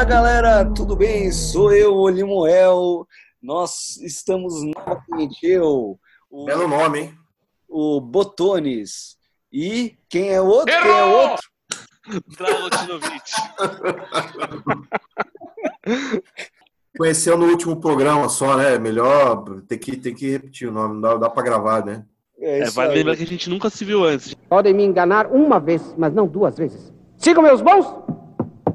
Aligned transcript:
Fala 0.00 0.08
galera, 0.08 0.64
tudo 0.64 0.96
bem? 0.96 1.30
Sou 1.30 1.74
eu, 1.74 1.94
o 1.94 2.08
Limoel. 2.08 3.06
Nós 3.42 3.98
estamos 3.98 4.54
novamente, 4.62 5.46
eu, 5.46 5.98
o, 6.30 6.44
Belo 6.46 6.66
nome, 6.66 7.00
hein? 7.00 7.14
O 7.68 8.00
Botones. 8.00 9.18
E 9.52 9.98
quem 10.08 10.30
é 10.30 10.40
outro? 10.40 10.72
Errou! 10.72 10.86
Quem 10.86 10.94
é 10.94 11.04
outro? 11.04 11.50
Dragotinovic. 12.38 13.30
Conheceu 16.96 17.36
no 17.36 17.48
último 17.48 17.78
programa 17.78 18.26
só, 18.30 18.56
né? 18.56 18.78
Melhor 18.78 19.44
tem 19.68 19.78
que, 19.78 19.98
tem 19.98 20.14
que 20.14 20.30
repetir 20.30 20.66
o 20.66 20.72
nome, 20.72 20.94
não 20.94 21.00
dá, 21.02 21.16
dá 21.16 21.28
pra 21.28 21.42
gravar, 21.42 21.84
né? 21.84 22.06
É, 22.38 22.60
é 22.60 22.86
lembrar 22.86 23.16
que 23.16 23.24
a 23.24 23.26
gente 23.26 23.50
nunca 23.50 23.68
se 23.68 23.84
viu 23.84 24.02
antes. 24.02 24.32
Podem 24.48 24.72
me 24.72 24.82
enganar 24.82 25.26
uma 25.26 25.60
vez, 25.60 25.94
mas 25.98 26.14
não 26.14 26.26
duas 26.26 26.56
vezes. 26.56 26.90
Sigam 27.18 27.42
meus 27.42 27.60
bons! 27.60 28.19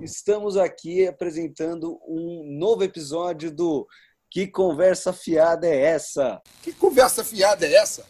Estamos 0.06 0.56
aqui 0.56 1.08
apresentando 1.08 2.00
um 2.08 2.46
novo 2.60 2.84
episódio 2.84 3.52
do 3.52 3.88
Que 4.30 4.46
Conversa 4.46 5.12
Fiada 5.12 5.66
é 5.66 5.80
Essa? 5.82 6.40
Que 6.62 6.72
conversa 6.72 7.24
fiada 7.24 7.66
é 7.66 7.74
essa? 7.74 8.06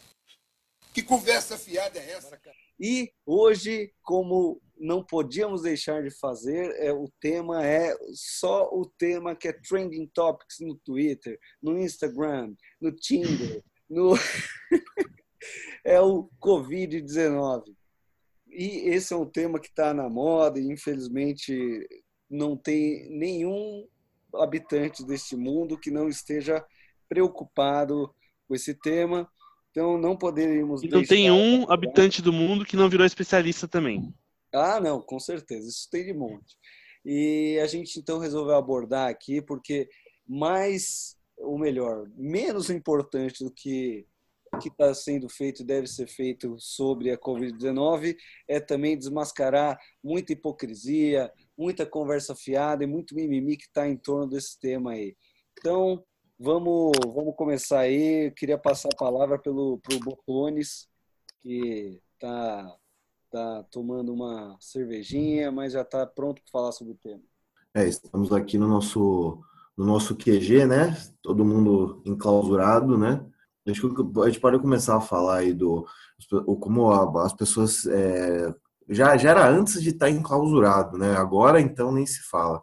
Que 0.93 1.01
conversa 1.01 1.57
fiada 1.57 1.97
é 1.97 2.11
essa? 2.11 2.37
E 2.77 3.13
hoje, 3.25 3.93
como 4.03 4.61
não 4.77 5.05
podíamos 5.05 5.61
deixar 5.61 6.03
de 6.03 6.11
fazer, 6.11 6.75
é, 6.79 6.91
o 6.91 7.09
tema 7.21 7.65
é 7.65 7.95
só 8.13 8.65
o 8.73 8.85
tema 8.85 9.33
que 9.33 9.47
é 9.47 9.53
trending 9.53 10.07
topics 10.13 10.57
no 10.59 10.75
Twitter, 10.75 11.39
no 11.63 11.79
Instagram, 11.79 12.53
no 12.81 12.91
Tinder, 12.91 13.63
no 13.89 14.15
é 15.85 16.01
o 16.01 16.29
Covid-19. 16.43 17.73
E 18.55 18.89
esse 18.89 19.13
é 19.13 19.17
um 19.17 19.25
tema 19.25 19.59
que 19.59 19.67
está 19.67 19.93
na 19.93 20.09
moda 20.09 20.59
e, 20.59 20.65
infelizmente, 20.71 21.85
não 22.29 22.55
tem 22.55 23.09
nenhum 23.09 23.85
habitante 24.33 25.05
deste 25.05 25.35
mundo 25.35 25.77
que 25.77 25.91
não 25.91 26.07
esteja 26.07 26.65
preocupado 27.09 28.13
com 28.47 28.55
esse 28.55 28.73
tema. 28.73 29.29
Então, 29.71 29.97
não 29.97 30.15
poderíamos. 30.15 30.83
E 30.83 30.87
não 30.87 31.03
tem 31.03 31.29
um 31.29 31.69
habitante 31.69 32.21
do 32.21 32.31
mundo 32.31 32.65
que 32.65 32.77
não 32.77 32.89
virou 32.89 33.05
especialista 33.05 33.67
também. 33.67 34.13
Ah, 34.53 34.79
não, 34.79 35.01
com 35.01 35.19
certeza. 35.19 35.67
Isso 35.67 35.89
tem 35.91 36.05
de 36.05 36.13
monte. 36.13 36.55
E 37.03 37.59
a 37.61 37.67
gente, 37.67 37.99
então, 37.99 38.19
resolveu 38.19 38.55
abordar 38.55 39.09
aqui, 39.09 39.41
porque 39.41 39.89
mais, 40.25 41.17
ou 41.37 41.59
melhor, 41.59 42.07
menos 42.15 42.69
importante 42.69 43.43
do 43.43 43.51
que 43.51 44.07
que 44.57 44.69
está 44.69 44.93
sendo 44.93 45.29
feito 45.29 45.61
e 45.61 45.65
deve 45.65 45.87
ser 45.87 46.07
feito 46.07 46.55
sobre 46.59 47.11
a 47.11 47.17
Covid-19 47.17 48.15
é 48.47 48.59
também 48.59 48.97
desmascarar 48.97 49.77
muita 50.03 50.33
hipocrisia, 50.33 51.31
muita 51.57 51.85
conversa 51.85 52.35
fiada 52.35 52.83
e 52.83 52.87
muito 52.87 53.15
mimimi 53.15 53.57
que 53.57 53.65
está 53.65 53.87
em 53.87 53.97
torno 53.97 54.27
desse 54.27 54.59
tema 54.59 54.91
aí. 54.91 55.15
Então, 55.57 56.03
vamos, 56.39 56.91
vamos 57.05 57.35
começar 57.35 57.79
aí. 57.79 58.27
Eu 58.27 58.31
queria 58.33 58.57
passar 58.57 58.89
a 58.93 58.97
palavra 58.97 59.39
pelo 59.39 59.79
pro 59.79 59.99
Botones, 59.99 60.87
que 61.41 62.01
está 62.13 62.75
tá 63.31 63.63
tomando 63.71 64.13
uma 64.13 64.57
cervejinha, 64.59 65.51
mas 65.51 65.73
já 65.73 65.81
está 65.81 66.05
pronto 66.05 66.41
para 66.41 66.51
falar 66.51 66.71
sobre 66.71 66.93
o 66.93 66.97
tema. 66.97 67.23
É, 67.73 67.87
estamos 67.87 68.31
aqui 68.31 68.57
no 68.57 68.67
nosso 68.67 69.43
no 69.77 69.85
nosso 69.85 70.15
QG, 70.15 70.65
né? 70.65 70.95
Todo 71.21 71.43
mundo 71.43 72.01
enclausurado, 72.05 72.97
né? 72.97 73.25
Acho 73.67 73.89
que 73.89 74.21
a 74.21 74.27
gente 74.27 74.39
pode 74.39 74.59
começar 74.59 74.95
a 74.95 75.01
falar 75.01 75.37
aí 75.37 75.53
do 75.53 75.87
como 76.59 76.91
as 77.19 77.33
pessoas 77.33 77.85
é, 77.87 78.53
já, 78.87 79.17
já 79.17 79.31
era 79.31 79.49
antes 79.49 79.81
de 79.81 79.89
estar 79.89 80.09
enclausurado, 80.09 80.97
né? 80.97 81.15
Agora 81.15 81.59
então 81.59 81.91
nem 81.91 82.05
se 82.05 82.21
fala. 82.21 82.61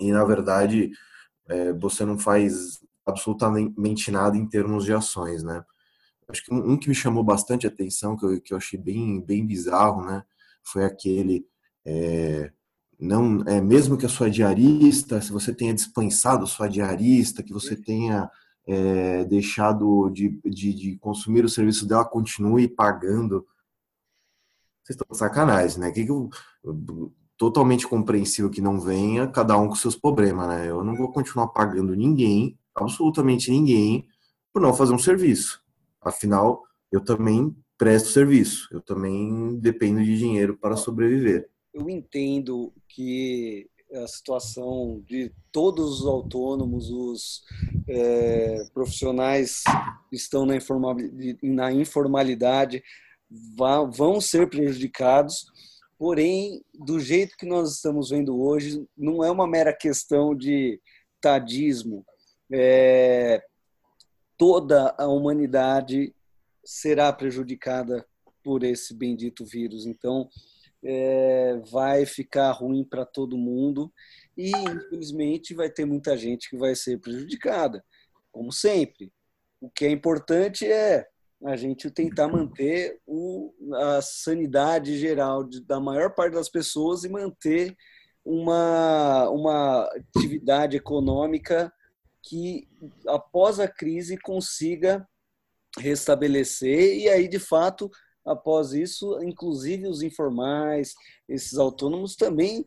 E 0.00 0.12
na 0.12 0.24
verdade 0.24 0.92
é, 1.48 1.72
você 1.72 2.04
não 2.04 2.18
faz 2.18 2.80
absolutamente 3.08 4.10
nada 4.10 4.36
em 4.36 4.46
termos 4.46 4.84
de 4.84 4.92
ações, 4.92 5.42
né? 5.42 5.64
Acho 6.28 6.44
que 6.44 6.52
um, 6.52 6.76
que 6.76 6.88
me 6.88 6.94
chamou 6.94 7.24
bastante 7.24 7.66
atenção, 7.66 8.16
que 8.16 8.24
eu, 8.24 8.40
que 8.40 8.52
eu 8.52 8.58
achei 8.58 8.78
bem, 8.78 9.20
bem 9.20 9.46
bizarro, 9.46 10.04
né? 10.04 10.22
Foi 10.62 10.84
aquele, 10.84 11.46
é, 11.86 12.52
não, 13.00 13.42
é, 13.46 13.60
mesmo 13.60 13.96
que 13.96 14.04
a 14.04 14.08
sua 14.08 14.30
diarista, 14.30 15.20
se 15.20 15.32
você 15.32 15.54
tenha 15.54 15.72
dispensado 15.72 16.44
a 16.44 16.46
sua 16.46 16.68
diarista, 16.68 17.42
que 17.42 17.52
você 17.52 17.74
tenha 17.76 18.30
é, 18.66 19.24
deixado 19.24 20.10
de, 20.10 20.38
de, 20.44 20.74
de, 20.74 20.98
consumir 20.98 21.44
o 21.44 21.48
serviço 21.48 21.86
dela, 21.86 22.04
continue 22.04 22.68
pagando. 22.68 23.46
Vocês 24.84 24.98
estão 25.00 25.16
sacanagem, 25.16 25.78
né? 25.78 25.90
Que 25.90 26.04
que 26.04 26.10
eu, 26.10 26.28
totalmente 27.38 27.86
compreensível 27.86 28.50
que 28.50 28.60
não 28.60 28.80
venha, 28.80 29.28
cada 29.28 29.56
um 29.56 29.68
com 29.68 29.74
seus 29.74 29.96
problemas, 29.96 30.48
né? 30.48 30.68
Eu 30.68 30.84
não 30.84 30.96
vou 30.96 31.10
continuar 31.10 31.48
pagando 31.48 31.94
ninguém 31.94 32.58
absolutamente 32.78 33.50
ninguém 33.50 34.06
por 34.52 34.62
não 34.62 34.74
fazer 34.74 34.94
um 34.94 34.98
serviço. 34.98 35.62
Afinal, 36.00 36.62
eu 36.90 37.02
também 37.02 37.54
presto 37.76 38.08
serviço, 38.08 38.68
eu 38.72 38.80
também 38.80 39.58
dependo 39.58 40.02
de 40.02 40.18
dinheiro 40.18 40.56
para 40.56 40.76
sobreviver. 40.76 41.48
Eu 41.72 41.88
entendo 41.88 42.72
que 42.88 43.68
a 43.94 44.06
situação 44.06 45.02
de 45.06 45.32
todos 45.52 46.00
os 46.00 46.06
autônomos, 46.06 46.90
os 46.90 47.42
é, 47.88 48.64
profissionais 48.74 49.62
que 50.10 50.16
estão 50.16 50.44
na 50.44 50.56
informalidade, 50.56 51.38
na 51.42 51.72
informalidade 51.72 52.82
vão 53.92 54.20
ser 54.20 54.48
prejudicados, 54.48 55.46
porém, 55.98 56.62
do 56.74 56.98
jeito 56.98 57.36
que 57.36 57.46
nós 57.46 57.76
estamos 57.76 58.10
vendo 58.10 58.38
hoje, 58.40 58.84
não 58.96 59.22
é 59.22 59.30
uma 59.30 59.46
mera 59.46 59.72
questão 59.72 60.34
de 60.34 60.80
tadismo, 61.20 62.04
é, 62.52 63.42
toda 64.36 64.94
a 64.98 65.06
humanidade 65.06 66.14
será 66.64 67.12
prejudicada 67.12 68.06
por 68.42 68.62
esse 68.62 68.94
bendito 68.94 69.44
vírus. 69.44 69.86
Então, 69.86 70.28
é, 70.84 71.60
vai 71.70 72.06
ficar 72.06 72.50
ruim 72.52 72.84
para 72.84 73.04
todo 73.04 73.36
mundo 73.36 73.92
e, 74.36 74.50
infelizmente, 74.50 75.54
vai 75.54 75.68
ter 75.68 75.84
muita 75.84 76.16
gente 76.16 76.48
que 76.48 76.56
vai 76.56 76.74
ser 76.74 76.98
prejudicada, 76.98 77.84
como 78.30 78.52
sempre. 78.52 79.12
O 79.60 79.68
que 79.68 79.84
é 79.84 79.90
importante 79.90 80.64
é 80.66 81.06
a 81.44 81.56
gente 81.56 81.90
tentar 81.90 82.28
manter 82.28 83.00
o, 83.06 83.52
a 83.74 84.02
sanidade 84.02 84.98
geral 84.98 85.44
de, 85.44 85.60
da 85.60 85.80
maior 85.80 86.14
parte 86.14 86.34
das 86.34 86.48
pessoas 86.48 87.04
e 87.04 87.08
manter 87.08 87.76
uma, 88.24 89.28
uma 89.30 89.88
atividade 90.16 90.76
econômica 90.76 91.72
que 92.28 92.68
após 93.06 93.58
a 93.58 93.68
crise 93.68 94.18
consiga 94.18 95.06
restabelecer 95.78 96.98
e 96.98 97.08
aí 97.08 97.28
de 97.28 97.38
fato 97.38 97.90
após 98.24 98.72
isso, 98.72 99.18
inclusive 99.22 99.86
os 99.86 100.02
informais, 100.02 100.94
esses 101.28 101.56
autônomos 101.56 102.14
também 102.14 102.66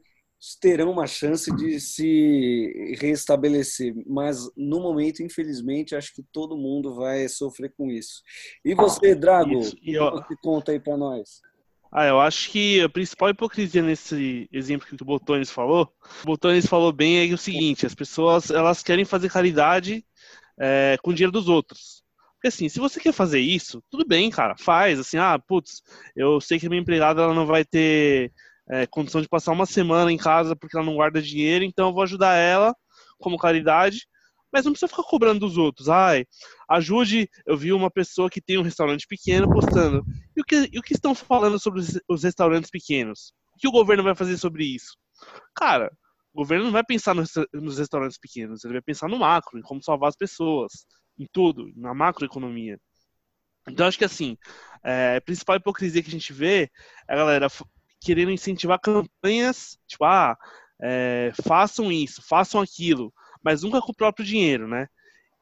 terão 0.59 0.91
uma 0.91 1.05
chance 1.05 1.55
de 1.55 1.79
se 1.79 2.95
restabelecer, 2.99 3.93
mas 4.07 4.49
no 4.57 4.79
momento, 4.79 5.21
infelizmente, 5.21 5.95
acho 5.95 6.15
que 6.15 6.23
todo 6.31 6.57
mundo 6.57 6.95
vai 6.95 7.29
sofrer 7.29 7.71
com 7.77 7.91
isso. 7.91 8.23
E 8.65 8.73
você, 8.73 9.13
Drago, 9.13 9.59
isso. 9.59 9.75
E, 9.83 9.95
ó, 9.99 10.19
que 10.23 10.35
conta 10.37 10.71
aí 10.71 10.79
para 10.79 10.97
nós? 10.97 11.41
Ah, 11.91 12.05
eu 12.05 12.21
acho 12.21 12.49
que 12.49 12.81
a 12.81 12.87
principal 12.87 13.29
hipocrisia 13.29 13.81
nesse 13.81 14.47
exemplo 14.51 14.87
que 14.87 15.01
o 15.01 15.05
Botones 15.05 15.51
falou, 15.51 15.93
o 16.23 16.25
Botones 16.25 16.65
falou 16.65 16.93
bem 16.93 17.29
é 17.29 17.33
o 17.33 17.37
seguinte, 17.37 17.85
as 17.85 17.93
pessoas 17.93 18.49
elas 18.49 18.81
querem 18.81 19.03
fazer 19.03 19.29
caridade 19.29 20.05
é, 20.57 20.97
com 21.03 21.11
o 21.11 21.13
dinheiro 21.13 21.33
dos 21.33 21.49
outros. 21.49 22.01
Porque 22.35 22.47
assim, 22.47 22.69
se 22.69 22.79
você 22.79 22.99
quer 22.99 23.11
fazer 23.11 23.39
isso, 23.39 23.83
tudo 23.89 24.05
bem, 24.07 24.29
cara, 24.29 24.55
faz. 24.57 24.99
Assim, 24.99 25.17
ah, 25.17 25.37
putz, 25.37 25.81
eu 26.15 26.39
sei 26.39 26.59
que 26.59 26.65
a 26.65 26.69
minha 26.69 26.81
empregada 26.81 27.21
ela 27.21 27.33
não 27.33 27.45
vai 27.45 27.65
ter 27.65 28.31
é, 28.69 28.87
condição 28.87 29.21
de 29.21 29.27
passar 29.27 29.51
uma 29.51 29.65
semana 29.65 30.11
em 30.11 30.17
casa 30.17 30.55
porque 30.55 30.77
ela 30.77 30.85
não 30.85 30.95
guarda 30.95 31.21
dinheiro, 31.21 31.65
então 31.65 31.89
eu 31.89 31.93
vou 31.93 32.03
ajudar 32.03 32.35
ela 32.35 32.73
como 33.19 33.37
caridade 33.37 34.07
mas 34.51 34.65
não 34.65 34.71
precisa 34.71 34.89
ficar 34.89 35.03
cobrando 35.03 35.39
dos 35.39 35.57
outros. 35.57 35.89
Ai, 35.89 36.25
ajude. 36.69 37.29
Eu 37.45 37.57
vi 37.57 37.71
uma 37.71 37.89
pessoa 37.89 38.29
que 38.29 38.41
tem 38.41 38.57
um 38.57 38.63
restaurante 38.63 39.07
pequeno 39.07 39.51
postando. 39.51 40.03
E 40.35 40.41
o 40.41 40.43
que, 40.43 40.69
e 40.71 40.79
o 40.79 40.81
que 40.81 40.93
estão 40.93 41.15
falando 41.15 41.59
sobre 41.59 41.81
os 42.07 42.23
restaurantes 42.23 42.69
pequenos? 42.69 43.33
O 43.55 43.57
que 43.57 43.67
o 43.67 43.71
governo 43.71 44.03
vai 44.03 44.15
fazer 44.15 44.37
sobre 44.37 44.65
isso? 44.65 44.97
Cara, 45.55 45.91
o 46.33 46.39
governo 46.39 46.65
não 46.65 46.71
vai 46.71 46.83
pensar 46.83 47.13
nos 47.13 47.77
restaurantes 47.77 48.17
pequenos, 48.17 48.63
ele 48.63 48.73
vai 48.73 48.81
pensar 48.81 49.07
no 49.07 49.19
macro, 49.19 49.59
em 49.59 49.61
como 49.61 49.83
salvar 49.83 50.09
as 50.09 50.15
pessoas, 50.15 50.85
em 51.19 51.27
tudo, 51.31 51.71
na 51.75 51.93
macroeconomia. 51.93 52.79
Então, 53.67 53.85
acho 53.85 53.97
que 53.97 54.05
assim, 54.05 54.37
é, 54.83 55.17
a 55.17 55.21
principal 55.21 55.57
hipocrisia 55.57 56.01
que 56.01 56.09
a 56.09 56.11
gente 56.11 56.33
vê 56.33 56.71
é 57.07 57.13
a 57.13 57.17
galera 57.17 57.47
querendo 57.99 58.31
incentivar 58.31 58.79
campanhas, 58.79 59.77
tipo, 59.87 60.03
ah, 60.05 60.35
é, 60.81 61.31
façam 61.43 61.91
isso, 61.91 62.23
façam 62.27 62.59
aquilo, 62.59 63.13
mas 63.43 63.63
nunca 63.63 63.81
com 63.81 63.91
o 63.91 63.95
próprio 63.95 64.25
dinheiro, 64.25 64.67
né? 64.67 64.87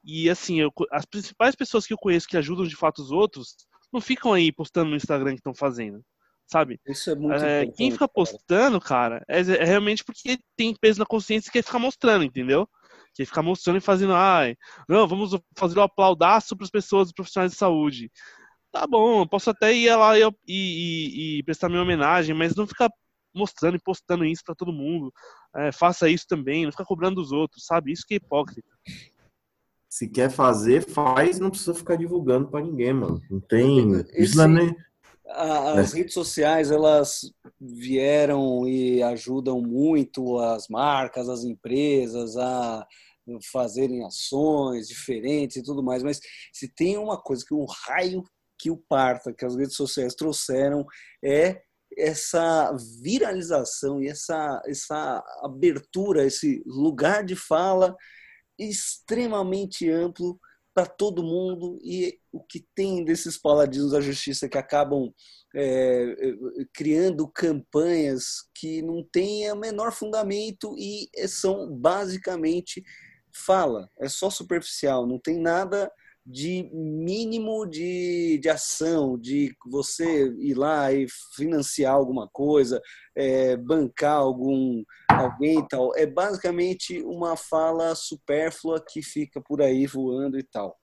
E 0.04 0.30
assim, 0.30 0.60
eu, 0.60 0.72
as 0.92 1.06
principais 1.06 1.56
pessoas 1.56 1.86
que 1.86 1.94
eu 1.94 1.98
conheço 1.98 2.28
que 2.28 2.38
ajudam 2.38 2.66
de 2.66 2.75
fato 2.75 3.00
os 3.01 3.12
outros 3.12 3.56
não 3.92 4.00
ficam 4.00 4.34
aí 4.34 4.51
postando 4.51 4.90
no 4.90 4.96
Instagram 4.96 5.31
que 5.31 5.40
estão 5.40 5.54
fazendo, 5.54 6.01
sabe? 6.48 6.80
Isso 6.88 7.10
é 7.10 7.16
muito 7.16 7.44
é, 7.44 7.68
Quem 7.68 7.92
fica 7.92 8.07
postando, 8.07 8.80
cara, 8.80 9.24
é, 9.28 9.40
é, 9.40 9.63
realmente 9.63 10.04
porque 10.04 10.40
tem 10.56 10.75
peso 10.80 11.00
na 11.00 11.06
consciência 11.06 11.50
e 11.50 11.51
quer 11.51 11.63
ficar 11.63 11.80
mostrando, 11.80 12.24
entendeu? 12.24 12.68
Quer 13.16 13.25
ficar 13.25 13.42
mostrando 13.42 13.78
e 13.78 13.81
fazendo, 13.81 14.13
ai, 14.13 14.56
não, 14.88 15.07
vamos 15.07 15.38
fazer 15.57 15.78
o 15.78 15.81
um 15.81 15.86
aplaudaço 15.86 16.56
para 16.56 16.66
as 16.66 16.72
pessoas, 16.72 17.12
profissionais 17.12 17.52
de 17.52 17.57
saúde. 17.57 18.12
Tá 18.72 18.86
bom, 18.86 19.22
eu 19.22 19.28
posso 19.28 19.50
até 19.50 19.74
ir 19.74 19.94
lá 19.95 20.18
e, 20.18 20.24
e, 20.48 21.40
e 21.40 21.44
prestar 21.44 21.69
minha 21.69 21.81
homenagem, 21.81 22.36
mas 22.36 22.56
não 22.56 22.68
ficar 22.68 22.90
mostrando 23.34 23.76
e 23.76 23.81
postando 23.81 24.26
isso 24.26 24.44
para 24.44 24.56
todo 24.56 24.74
mundo. 24.74 25.14
É, 25.56 25.72
faça 25.72 26.10
isso 26.10 26.26
também, 26.28 26.66
não 26.66 26.72
fica 26.72 26.86
cobrando 26.86 27.16
dos 27.16 27.31
outros, 27.31 27.66
sabe? 27.66 27.92
Isso 27.92 28.06
que 28.08 28.16
é 28.16 28.18
hipócrita. 28.18 28.70
Se 29.90 30.08
quer 30.08 30.30
fazer, 30.30 30.84
faz, 30.84 31.40
não 31.40 31.50
precisa 31.50 31.74
ficar 31.74 31.96
divulgando 31.96 32.48
para 32.50 32.64
ninguém, 32.64 32.94
mano. 32.94 33.22
Não 33.30 33.40
tem. 33.40 34.06
Esse, 34.14 34.38
não 34.38 34.44
é 34.44 34.48
nem... 34.48 34.76
As 35.31 35.94
é. 35.94 35.98
redes 35.98 36.14
sociais, 36.14 36.72
elas 36.72 37.31
vieram 37.60 38.68
e 38.68 39.02
ajudam 39.04 39.62
muito 39.62 40.40
as 40.40 40.68
marcas, 40.68 41.30
as 41.30 41.44
empresas 41.44 42.36
a 42.36 42.86
fazerem 43.52 44.04
ações 44.04 44.88
diferentes 44.88 45.58
e 45.58 45.64
tudo 45.64 45.84
mais, 45.84 46.02
mas 46.02 46.20
se 46.52 46.68
tem 46.68 46.98
uma 46.98 47.22
coisa 47.22 47.46
que 47.46 47.54
um 47.54 47.66
raio 47.86 48.24
que 48.58 48.72
o 48.72 48.78
parta, 48.78 49.34
que 49.34 49.46
as 49.46 49.56
redes 49.56 49.76
sociais 49.76 50.16
trouxeram, 50.16 50.86
é 51.24 51.62
essa 51.98 52.76
viralização 53.02 54.02
e 54.02 54.08
essa, 54.08 54.62
essa 54.66 55.24
abertura, 55.44 56.26
esse 56.26 56.64
lugar 56.66 57.24
de 57.24 57.36
fala 57.36 57.96
extremamente 58.58 59.90
amplo 59.90 60.40
para 60.74 60.86
todo 60.86 61.24
mundo 61.24 61.80
e 61.84 62.20
o 62.32 62.44
que 62.44 62.66
tem 62.76 63.04
desses 63.04 63.38
paladinos 63.38 63.92
da 63.92 64.00
justiça 64.00 64.48
que 64.48 64.58
acabam 64.58 65.12
é, 65.56 66.16
criando 66.74 67.28
campanhas 67.28 68.44
que 68.56 68.82
não 68.82 69.04
têm 69.04 69.52
o 69.52 69.56
menor 69.56 69.92
fundamento 69.92 70.76
e 70.78 71.10
são 71.28 71.76
basicamente 71.76 72.84
fala, 73.34 73.90
é 74.00 74.08
só 74.08 74.30
superficial, 74.30 75.08
não 75.08 75.20
tem 75.20 75.40
nada 75.40 75.92
de 76.30 76.70
mínimo 76.72 77.66
de, 77.66 78.38
de 78.38 78.50
ação, 78.50 79.18
de 79.18 79.52
você 79.66 80.31
ir 80.38 80.54
lá 80.54 80.94
e 80.94 81.08
financiar 81.36 81.96
alguma 81.96 82.30
coisa, 82.31 82.80
é, 83.16 83.58
bancar 83.58 84.18
algum 84.18 84.84
alguém 85.10 85.68
tal. 85.68 85.92
É 85.96 86.06
basicamente 86.06 87.02
uma 87.02 87.36
fala 87.36 87.96
supérflua 87.96 88.84
que 88.88 89.02
fica 89.02 89.42
por 89.42 89.60
aí 89.60 89.88
voando 89.88 90.38
e 90.38 90.44
tal. 90.44 90.78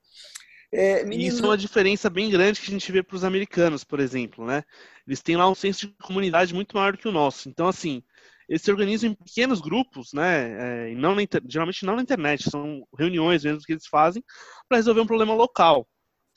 É, 0.73 1.05
menino... 1.05 1.29
Isso 1.29 1.45
é 1.45 1.49
uma 1.49 1.57
diferença 1.57 2.11
bem 2.11 2.29
grande 2.29 2.61
que 2.61 2.67
a 2.67 2.73
gente 2.73 2.91
vê 2.91 3.01
para 3.01 3.15
os 3.15 3.23
americanos, 3.23 3.85
por 3.85 4.01
exemplo, 4.01 4.45
né? 4.45 4.65
Eles 5.07 5.23
têm 5.23 5.37
lá 5.37 5.49
um 5.49 5.55
senso 5.55 5.87
de 5.87 5.95
comunidade 6.03 6.53
muito 6.53 6.77
maior 6.77 6.93
do 6.93 6.99
que 6.99 7.07
o 7.07 7.13
nosso. 7.13 7.49
Então, 7.49 7.69
assim, 7.69 8.03
eles 8.49 8.63
se 8.63 8.71
organizam 8.71 9.11
em 9.11 9.15
pequenos 9.15 9.61
grupos, 9.61 10.13
né? 10.13 10.91
É, 10.91 10.95
não 10.95 11.15
na, 11.15 11.23
geralmente 11.49 11.85
não 11.85 11.97
na 11.97 12.03
internet, 12.03 12.49
são 12.49 12.87
reuniões 12.97 13.45
mesmo 13.45 13.61
que 13.63 13.73
eles 13.73 13.87
fazem 13.87 14.23
para 14.69 14.79
resolver 14.79 15.01
um 15.01 15.07
problema 15.07 15.35
local. 15.35 15.87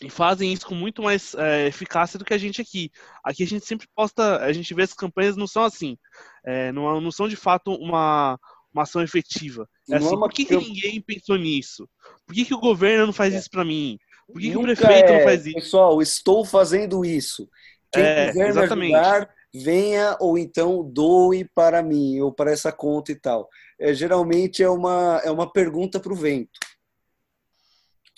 E 0.02 0.10
fazem 0.10 0.54
isso 0.54 0.66
com 0.66 0.76
muito 0.76 1.04
mais 1.04 1.36
é, 1.36 1.68
eficácia 1.68 2.18
do 2.18 2.24
que 2.24 2.34
a 2.34 2.38
gente 2.38 2.62
aqui. 2.62 2.90
Aqui 3.24 3.44
a 3.44 3.48
gente 3.48 3.66
sempre 3.66 3.88
posta, 3.94 4.38
a 4.38 4.54
gente 4.54 4.74
vê 4.74 4.84
as 4.84 4.94
campanhas 4.94 5.36
não 5.36 5.46
são 5.46 5.64
assim, 5.64 5.98
é, 6.46 6.72
não, 6.72 7.02
não 7.02 7.12
são 7.12 7.28
de 7.28 7.36
fato 7.36 7.74
uma, 7.74 8.40
uma 8.74 8.84
ação 8.84 9.02
efetiva. 9.02 9.68
É 9.90 9.98
assim, 9.98 10.16
por 10.18 10.32
que, 10.32 10.46
que, 10.46 10.56
ninguém 10.56 11.02
pensou 11.02 11.36
nisso? 11.38 11.88
Por 12.26 12.34
que, 12.34 12.46
que 12.46 12.54
o 12.54 12.60
governo 12.60 13.08
não 13.08 13.14
faz 13.14 13.34
é. 13.34 13.38
isso 13.38 13.50
para 13.50 13.66
mim? 13.66 14.00
Por 14.26 14.42
que, 14.42 14.52
que 14.52 14.58
o 14.58 14.62
prefeito 14.62 15.12
não 15.12 15.24
faz 15.24 15.46
isso? 15.46 15.56
Pessoal, 15.56 16.02
estou 16.02 16.46
fazendo 16.46 17.04
isso. 17.04 17.50
Quem 17.92 18.04
é, 18.04 18.28
quiser 18.28 18.76
me 18.76 18.96
ajudar, 18.96 19.30
venha 19.54 20.16
ou 20.20 20.38
então 20.38 20.84
doe 20.84 21.46
para 21.56 21.82
mim 21.82 22.20
ou 22.22 22.32
para 22.32 22.52
essa 22.52 22.72
conta 22.72 23.12
e 23.12 23.16
tal. 23.16 23.50
É, 23.80 23.94
geralmente 23.94 24.62
é 24.62 24.70
uma, 24.70 25.22
é 25.24 25.32
uma 25.32 25.52
pergunta 25.52 26.00
para 26.00 26.14
o 26.14 26.16
vento. 26.16 26.60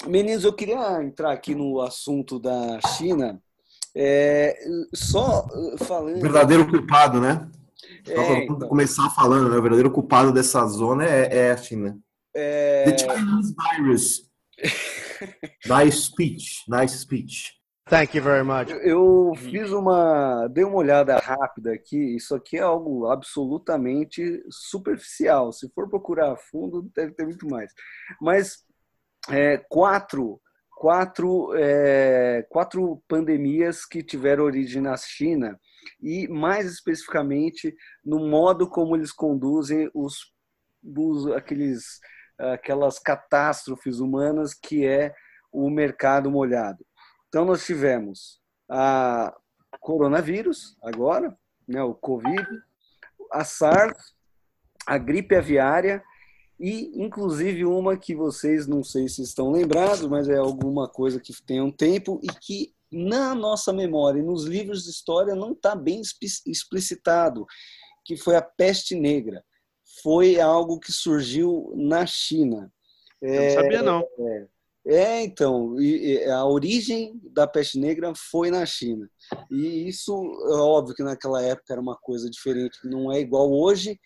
Meninos, 0.07 0.43
eu 0.43 0.53
queria 0.53 1.01
entrar 1.03 1.31
aqui 1.31 1.53
no 1.53 1.79
assunto 1.79 2.39
da 2.39 2.79
China, 2.97 3.39
é, 3.95 4.57
só 4.93 5.45
falando. 5.77 6.21
verdadeiro 6.21 6.67
culpado, 6.67 7.21
né? 7.21 7.47
É, 8.07 8.43
então... 8.43 8.67
começar 8.67 9.09
falando, 9.11 9.49
né? 9.49 9.57
O 9.57 9.61
verdadeiro 9.61 9.91
culpado 9.91 10.31
dessa 10.31 10.65
zona 10.65 11.05
é, 11.05 11.37
é 11.37 11.51
a 11.51 11.57
China. 11.57 11.99
É... 12.33 12.85
The 12.85 12.97
Chinese 12.97 13.55
virus. 13.77 14.31
nice 15.67 16.01
speech, 16.01 16.63
nice 16.67 16.97
speech. 16.97 17.60
Thank 17.89 18.15
you 18.15 18.23
very 18.23 18.43
much. 18.43 18.69
Eu 18.83 19.33
fiz 19.35 19.71
uma, 19.71 20.47
dei 20.47 20.63
uma 20.63 20.77
olhada 20.77 21.17
rápida 21.17 21.73
aqui. 21.73 22.15
Isso 22.15 22.33
aqui 22.35 22.57
é 22.57 22.61
algo 22.61 23.07
absolutamente 23.07 24.41
superficial. 24.49 25.51
Se 25.51 25.69
for 25.73 25.89
procurar 25.89 26.31
a 26.31 26.37
fundo, 26.37 26.89
deve 26.95 27.13
ter 27.13 27.25
muito 27.25 27.47
mais. 27.49 27.71
Mas 28.21 28.63
é, 29.29 29.57
quatro, 29.57 30.39
quatro, 30.77 31.53
é, 31.55 32.45
quatro 32.49 33.03
pandemias 33.07 33.85
que 33.85 34.01
tiveram 34.01 34.45
origem 34.45 34.81
na 34.81 34.95
China 34.95 35.59
e 36.01 36.27
mais 36.27 36.67
especificamente 36.67 37.75
no 38.05 38.27
modo 38.27 38.69
como 38.69 38.95
eles 38.95 39.11
conduzem 39.11 39.89
os, 39.93 40.31
os 40.83 41.27
aqueles 41.33 41.99
aquelas 42.37 42.97
catástrofes 42.97 43.99
humanas 43.99 44.53
que 44.53 44.85
é 44.85 45.13
o 45.51 45.69
mercado 45.69 46.31
molhado. 46.31 46.83
Então, 47.31 47.45
nós 47.45 47.65
tivemos 47.65 48.41
a 48.69 49.33
coronavírus, 49.79 50.75
agora, 50.83 51.33
né, 51.65 51.81
o 51.81 51.93
Covid, 51.93 52.45
a 53.31 53.45
SARS, 53.45 54.13
a 54.85 54.97
gripe 54.97 55.33
aviária 55.33 56.03
e, 56.59 56.91
inclusive, 57.01 57.63
uma 57.63 57.95
que 57.95 58.13
vocês 58.13 58.67
não 58.67 58.83
sei 58.83 59.07
se 59.07 59.21
estão 59.21 59.49
lembrados, 59.49 60.05
mas 60.09 60.27
é 60.27 60.35
alguma 60.35 60.89
coisa 60.89 61.21
que 61.21 61.31
tem 61.41 61.61
um 61.61 61.71
tempo 61.71 62.19
e 62.21 62.27
que 62.27 62.75
na 62.91 63.33
nossa 63.33 63.71
memória 63.71 64.19
e 64.19 64.23
nos 64.23 64.43
livros 64.43 64.83
de 64.83 64.89
história 64.89 65.33
não 65.33 65.53
está 65.53 65.73
bem 65.73 66.01
explicitado, 66.45 67.47
que 68.03 68.17
foi 68.17 68.35
a 68.35 68.41
peste 68.41 68.93
negra. 68.93 69.41
Foi 70.03 70.37
algo 70.37 70.81
que 70.81 70.91
surgiu 70.91 71.71
na 71.77 72.05
China. 72.05 72.69
Eu 73.21 73.41
não 73.41 73.49
sabia, 73.51 73.81
não. 73.81 74.05
É, 74.19 74.47
é, 74.85 75.23
então, 75.23 75.75
a 76.33 76.45
origem 76.45 77.19
da 77.31 77.45
peste 77.45 77.79
negra 77.79 78.13
foi 78.15 78.49
na 78.49 78.65
China. 78.65 79.07
E 79.49 79.87
isso, 79.87 80.11
é 80.49 80.55
óbvio 80.55 80.95
que 80.95 81.03
naquela 81.03 81.41
época 81.41 81.71
era 81.71 81.81
uma 81.81 81.95
coisa 81.95 82.29
diferente, 82.29 82.79
não 82.83 83.11
é 83.11 83.19
igual 83.19 83.51
hoje, 83.51 83.99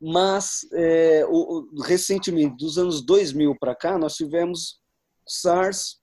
mas 0.00 0.66
é, 0.72 1.24
o, 1.28 1.68
recentemente, 1.84 2.56
dos 2.56 2.76
anos 2.78 3.04
2000 3.04 3.56
para 3.60 3.76
cá, 3.76 3.96
nós 3.96 4.16
tivemos 4.16 4.80
SARS 5.26 6.00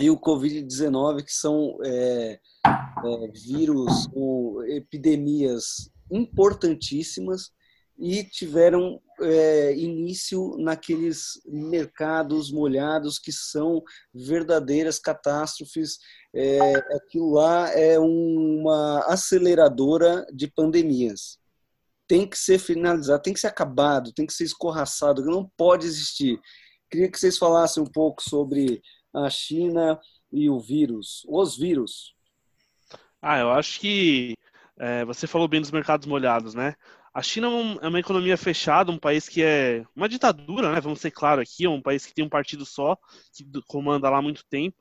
e 0.00 0.10
o 0.10 0.18
Covid-19, 0.18 1.24
que 1.24 1.32
são 1.32 1.78
é, 1.84 2.40
é, 2.66 3.28
vírus 3.32 4.08
ou 4.12 4.64
epidemias 4.66 5.90
importantíssimas 6.10 7.52
e 7.96 8.24
tiveram 8.24 9.00
é, 9.22 9.74
início 9.76 10.56
naqueles 10.58 11.40
mercados 11.46 12.50
molhados 12.50 13.18
que 13.18 13.32
são 13.32 13.82
verdadeiras 14.14 14.98
catástrofes. 14.98 15.98
É, 16.34 16.74
aquilo 16.96 17.32
lá 17.32 17.70
é 17.70 17.98
uma 17.98 19.04
aceleradora 19.06 20.26
de 20.32 20.46
pandemias. 20.46 21.38
Tem 22.06 22.28
que 22.28 22.38
ser 22.38 22.58
finalizado, 22.58 23.22
tem 23.22 23.32
que 23.32 23.40
ser 23.40 23.46
acabado, 23.46 24.12
tem 24.12 24.26
que 24.26 24.34
ser 24.34 24.44
escorraçado, 24.44 25.24
não 25.24 25.50
pode 25.56 25.86
existir. 25.86 26.40
Queria 26.90 27.10
que 27.10 27.18
vocês 27.18 27.38
falassem 27.38 27.82
um 27.82 27.86
pouco 27.86 28.22
sobre 28.22 28.82
a 29.14 29.30
China 29.30 29.98
e 30.30 30.48
o 30.48 30.58
vírus, 30.58 31.22
os 31.28 31.56
vírus. 31.56 32.14
Ah, 33.20 33.38
eu 33.38 33.50
acho 33.50 33.80
que 33.80 34.34
é, 34.78 35.04
você 35.04 35.26
falou 35.26 35.46
bem 35.46 35.60
dos 35.60 35.70
mercados 35.70 36.06
molhados, 36.06 36.54
né? 36.54 36.74
A 37.14 37.22
China 37.22 37.48
é, 37.48 37.86
é 37.86 37.88
uma 37.88 38.00
economia 38.00 38.36
fechada, 38.36 38.90
um 38.90 38.98
país 38.98 39.28
que 39.28 39.42
é 39.42 39.84
uma 39.94 40.08
ditadura, 40.08 40.72
né? 40.72 40.80
Vamos 40.80 41.00
ser 41.00 41.10
claro 41.10 41.40
aqui, 41.40 41.66
é 41.66 41.68
um 41.68 41.82
país 41.82 42.06
que 42.06 42.14
tem 42.14 42.24
um 42.24 42.28
partido 42.28 42.64
só, 42.64 42.96
que 43.34 43.44
comanda 43.66 44.08
lá 44.08 44.18
há 44.18 44.22
muito 44.22 44.44
tempo. 44.48 44.76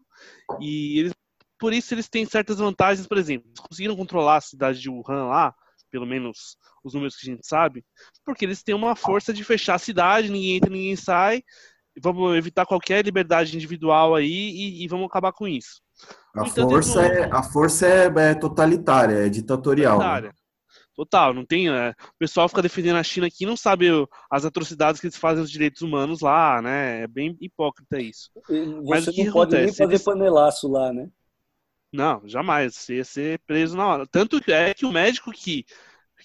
E 0.59 0.99
eles, 0.99 1.13
por 1.59 1.73
isso 1.73 1.93
eles 1.93 2.07
têm 2.07 2.25
certas 2.25 2.59
vantagens, 2.59 3.07
por 3.07 3.17
exemplo, 3.17 3.47
eles 3.49 3.59
conseguiram 3.59 3.95
controlar 3.95 4.37
a 4.37 4.41
cidade 4.41 4.79
de 4.79 4.89
Wuhan 4.89 5.25
lá, 5.25 5.53
pelo 5.89 6.05
menos 6.05 6.57
os 6.83 6.93
números 6.93 7.15
que 7.15 7.29
a 7.29 7.33
gente 7.33 7.45
sabe, 7.45 7.83
porque 8.25 8.45
eles 8.45 8.63
têm 8.63 8.73
uma 8.73 8.95
força 8.95 9.33
de 9.33 9.43
fechar 9.43 9.75
a 9.75 9.79
cidade, 9.79 10.31
ninguém 10.31 10.55
entra, 10.55 10.69
ninguém 10.69 10.95
sai, 10.95 11.43
vamos 12.01 12.35
evitar 12.35 12.65
qualquer 12.65 13.03
liberdade 13.03 13.55
individual 13.55 14.15
aí 14.15 14.31
e, 14.31 14.83
e 14.83 14.87
vamos 14.87 15.05
acabar 15.05 15.33
com 15.33 15.47
isso. 15.47 15.81
A 16.35 16.45
força, 16.45 17.05
é, 17.05 17.29
a 17.31 17.43
força 17.43 17.85
é, 17.85 18.05
é, 18.05 18.33
totalitária, 18.33 19.25
é 19.25 19.29
ditatorial. 19.29 19.99
Né? 19.99 20.31
Total, 20.95 21.33
não 21.33 21.45
tem. 21.45 21.69
É, 21.69 21.91
o 21.91 22.17
pessoal 22.17 22.49
fica 22.49 22.61
defendendo 22.61 22.97
a 22.97 23.03
China 23.03 23.27
aqui 23.27 23.43
e 23.43 23.47
não 23.47 23.55
sabe 23.55 23.87
as 24.29 24.45
atrocidades 24.45 24.99
que 24.99 25.07
eles 25.07 25.17
fazem 25.17 25.41
aos 25.41 25.49
direitos 25.49 25.81
humanos 25.81 26.21
lá, 26.21 26.61
né? 26.61 27.03
É 27.03 27.07
bem 27.07 27.37
hipócrita 27.39 27.99
isso. 27.99 28.29
Você 28.35 28.65
Mas 28.87 29.05
não 29.05 29.13
pode 29.13 29.29
acontece? 29.29 29.65
nem 29.65 29.89
fazer 29.89 30.03
panelaço 30.03 30.67
lá, 30.67 30.91
né? 30.91 31.09
Não, 31.93 32.21
jamais. 32.25 32.75
Você 32.75 32.97
ia 32.97 33.05
ser 33.05 33.39
preso 33.45 33.75
na 33.75 33.87
hora. 33.87 34.07
Tanto 34.07 34.41
é 34.51 34.73
que 34.73 34.85
o 34.85 34.91
médico 34.91 35.31
que, 35.31 35.65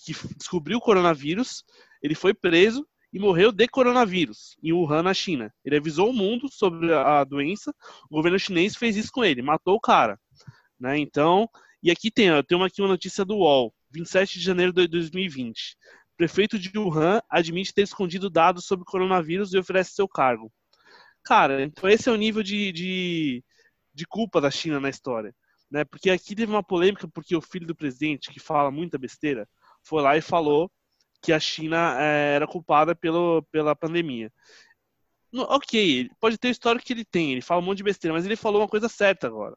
que 0.04 0.12
descobriu 0.36 0.78
o 0.78 0.80
coronavírus, 0.80 1.64
ele 2.02 2.14
foi 2.14 2.34
preso 2.34 2.86
e 3.12 3.18
morreu 3.18 3.50
de 3.50 3.66
coronavírus 3.66 4.56
em 4.62 4.72
Wuhan, 4.72 5.02
na 5.02 5.14
China. 5.14 5.52
Ele 5.64 5.76
avisou 5.76 6.10
o 6.10 6.12
mundo 6.12 6.48
sobre 6.50 6.92
a 6.92 7.24
doença, 7.24 7.74
o 8.10 8.16
governo 8.16 8.38
chinês 8.38 8.76
fez 8.76 8.96
isso 8.96 9.10
com 9.12 9.24
ele, 9.24 9.42
matou 9.42 9.74
o 9.74 9.80
cara. 9.80 10.18
Né? 10.78 10.98
Então, 10.98 11.48
e 11.82 11.90
aqui 11.90 12.10
tem, 12.10 12.30
ó, 12.30 12.42
tem 12.42 12.56
uma, 12.56 12.66
aqui 12.66 12.82
uma 12.82 12.88
notícia 12.88 13.24
do 13.24 13.36
UOL, 13.36 13.72
27 13.90 14.38
de 14.38 14.44
janeiro 14.44 14.72
de 14.72 14.86
2020. 14.88 15.76
Prefeito 16.16 16.58
de 16.58 16.70
Wuhan 16.78 17.20
admite 17.28 17.74
ter 17.74 17.82
escondido 17.82 18.30
dados 18.30 18.64
sobre 18.64 18.84
coronavírus 18.84 19.52
e 19.52 19.58
oferece 19.58 19.92
seu 19.92 20.08
cargo. 20.08 20.50
Cara, 21.22 21.62
então 21.62 21.88
esse 21.88 22.08
é 22.08 22.12
o 22.12 22.16
nível 22.16 22.42
de, 22.42 22.72
de, 22.72 23.44
de 23.92 24.06
culpa 24.06 24.40
da 24.40 24.50
China 24.50 24.80
na 24.80 24.88
história. 24.88 25.34
Né? 25.70 25.84
Porque 25.84 26.10
aqui 26.10 26.34
teve 26.34 26.50
uma 26.50 26.62
polêmica 26.62 27.08
porque 27.08 27.36
o 27.36 27.42
filho 27.42 27.66
do 27.66 27.74
presidente, 27.74 28.30
que 28.30 28.40
fala 28.40 28.70
muita 28.70 28.98
besteira, 28.98 29.48
foi 29.82 30.02
lá 30.02 30.16
e 30.16 30.20
falou 30.20 30.70
que 31.20 31.32
a 31.32 31.40
China 31.40 31.96
é, 32.00 32.36
era 32.36 32.46
culpada 32.46 32.94
pelo, 32.94 33.42
pela 33.50 33.74
pandemia. 33.74 34.32
No, 35.32 35.42
ok, 35.42 36.08
pode 36.20 36.38
ter 36.38 36.48
o 36.48 36.50
histórico 36.50 36.86
que 36.86 36.92
ele 36.92 37.04
tem, 37.04 37.32
ele 37.32 37.42
fala 37.42 37.60
um 37.60 37.64
monte 37.64 37.78
de 37.78 37.84
besteira, 37.84 38.14
mas 38.14 38.24
ele 38.24 38.36
falou 38.36 38.60
uma 38.62 38.68
coisa 38.68 38.88
certa 38.88 39.26
agora. 39.26 39.56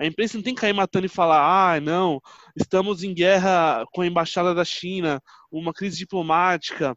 A 0.00 0.06
imprensa 0.06 0.38
não 0.38 0.42
tem 0.42 0.54
que 0.54 0.62
cair 0.62 0.72
matando 0.72 1.04
e 1.04 1.10
falar, 1.10 1.74
ah, 1.74 1.78
não, 1.78 2.22
estamos 2.56 3.02
em 3.02 3.12
guerra 3.12 3.84
com 3.92 4.00
a 4.00 4.06
embaixada 4.06 4.54
da 4.54 4.64
China, 4.64 5.22
uma 5.52 5.74
crise 5.74 5.98
diplomática. 5.98 6.96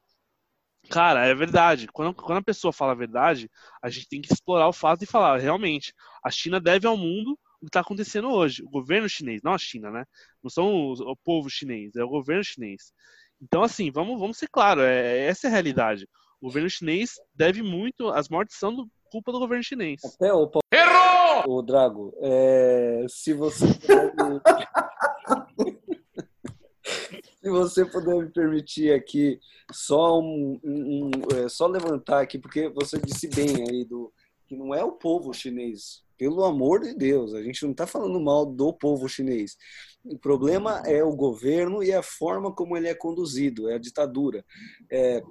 Cara, 0.89 1.25
é 1.25 1.35
verdade. 1.35 1.87
Quando, 1.87 2.13
quando 2.13 2.37
a 2.37 2.43
pessoa 2.43 2.71
fala 2.71 2.93
a 2.93 2.95
verdade, 2.95 3.49
a 3.81 3.89
gente 3.89 4.07
tem 4.07 4.21
que 4.21 4.31
explorar 4.31 4.69
o 4.69 4.73
fato 4.73 5.03
e 5.03 5.05
falar, 5.05 5.37
realmente, 5.37 5.93
a 6.23 6.31
China 6.31 6.61
deve 6.61 6.87
ao 6.87 6.95
mundo 6.95 7.37
o 7.61 7.65
que 7.65 7.67
está 7.67 7.81
acontecendo 7.81 8.29
hoje. 8.29 8.63
O 8.63 8.69
governo 8.69 9.09
chinês, 9.09 9.41
não 9.43 9.53
a 9.53 9.57
China, 9.57 9.91
né? 9.91 10.05
Não 10.41 10.49
são 10.49 10.89
os, 10.89 11.01
o 11.01 11.15
povo 11.25 11.49
chinês, 11.49 11.95
é 11.97 12.03
o 12.05 12.09
governo 12.09 12.43
chinês. 12.43 12.93
Então, 13.41 13.63
assim, 13.63 13.91
vamos, 13.91 14.17
vamos 14.17 14.37
ser 14.37 14.47
claros, 14.49 14.83
é, 14.85 15.25
essa 15.27 15.47
é 15.47 15.49
a 15.49 15.51
realidade. 15.51 16.07
O 16.39 16.47
governo 16.47 16.69
chinês 16.69 17.15
deve 17.35 17.61
muito, 17.61 18.07
as 18.09 18.29
mortes 18.29 18.57
são 18.57 18.73
do, 18.73 18.89
culpa 19.13 19.31
do 19.31 19.37
governo 19.37 19.63
chinês. 19.63 20.01
Até 20.03 20.33
o 20.33 20.49
Errou! 20.73 21.59
O 21.59 21.61
Drago, 21.61 22.11
é, 22.19 23.05
se 23.07 23.31
você 23.31 23.67
puder 23.67 24.11
se 27.39 27.49
você 27.49 27.85
puder 27.85 28.15
me 28.15 28.31
permitir 28.31 28.91
aqui 28.91 29.39
só 29.71 30.19
um, 30.19 30.59
um, 30.63 31.05
um 31.05 31.11
é, 31.37 31.47
só 31.47 31.67
levantar 31.67 32.21
aqui 32.21 32.39
porque 32.39 32.69
você 32.69 32.97
disse 32.97 33.27
bem 33.27 33.69
aí 33.69 33.85
do 33.85 34.11
que 34.47 34.55
não 34.55 34.73
é 34.73 34.83
o 34.83 34.93
povo 34.93 35.31
chinês. 35.31 36.01
Pelo 36.17 36.43
amor 36.43 36.79
de 36.79 36.95
Deus, 36.95 37.35
a 37.35 37.43
gente 37.43 37.61
não 37.63 37.71
está 37.71 37.85
falando 37.85 38.19
mal 38.19 38.45
do 38.45 38.73
povo 38.73 39.07
chinês. 39.07 39.55
O 40.03 40.17
problema 40.17 40.81
é 40.87 41.03
o 41.03 41.15
governo 41.15 41.83
e 41.83 41.93
a 41.93 42.01
forma 42.01 42.51
como 42.51 42.75
ele 42.75 42.87
é 42.87 42.95
conduzido, 42.95 43.69
é 43.69 43.75
a 43.75 43.79
ditadura. 43.79 44.43
É, 44.91 45.21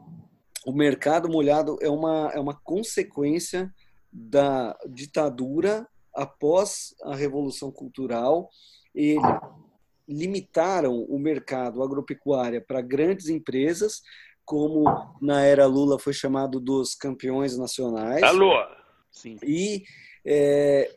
o 0.67 0.73
mercado 0.73 1.29
molhado 1.29 1.79
é 1.81 1.89
uma, 1.89 2.31
é 2.35 2.41
uma 2.41 2.55
consequência 2.55 3.73
da 4.13 4.77
ditadura 4.89 5.87
após 6.15 6.95
a 7.03 7.15
Revolução 7.15 7.71
Cultural. 7.71 8.49
Eles 8.95 9.23
limitaram 10.09 11.03
o 11.05 11.19
mercado 11.19 11.83
agropecuário 11.83 12.63
para 12.67 12.81
grandes 12.81 13.29
empresas, 13.29 14.03
como 14.45 14.85
na 15.21 15.43
era 15.43 15.67
Lula 15.67 15.99
foi 15.99 16.13
chamado 16.13 16.61
dos 16.61 16.95
campeões 16.95 17.57
nacionais. 17.57 18.23
Alô! 18.23 18.53
Sim. 19.11 19.37
E 19.43 19.85
é, 20.25 20.97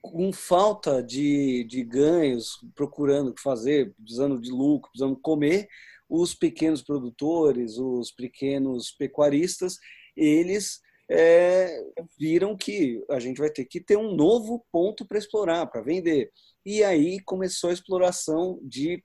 com 0.00 0.32
falta 0.32 1.02
de, 1.02 1.64
de 1.64 1.82
ganhos, 1.82 2.60
procurando 2.74 3.30
o 3.30 3.34
que 3.34 3.42
fazer, 3.42 3.94
precisando 3.96 4.40
de 4.40 4.50
lucro, 4.50 4.90
precisando 4.90 5.16
comer, 5.16 5.68
os 6.08 6.34
pequenos 6.34 6.82
produtores, 6.82 7.78
os 7.78 8.10
pequenos 8.12 8.90
pecuaristas, 8.92 9.76
eles 10.16 10.80
é, 11.10 11.80
viram 12.18 12.56
que 12.56 13.04
a 13.10 13.18
gente 13.18 13.38
vai 13.38 13.50
ter 13.50 13.64
que 13.64 13.80
ter 13.80 13.96
um 13.96 14.14
novo 14.14 14.64
ponto 14.72 15.06
para 15.06 15.18
explorar, 15.18 15.66
para 15.66 15.82
vender. 15.82 16.30
E 16.64 16.82
aí 16.82 17.20
começou 17.24 17.70
a 17.70 17.72
exploração 17.72 18.58
de 18.62 19.02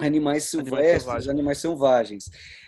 animais 0.00 0.44
silvestres, 0.44 1.28
animais 1.28 1.58
selvagens. 1.58 2.24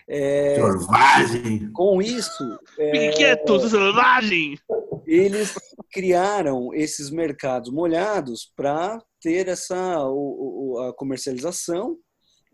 É, 0.09 0.57
selvagem! 0.57 1.73
Com 1.73 2.03
isso. 2.03 2.59
É, 2.79 3.11
Piqueto, 3.11 3.69
selvagem! 3.69 4.59
Eles 5.07 5.55
criaram 5.93 6.75
esses 6.75 7.11
mercados 7.11 7.71
molhados 7.71 8.53
para 8.57 9.01
ter 9.21 9.49
essa 9.49 9.77
a 9.97 10.93
comercialização 10.97 11.97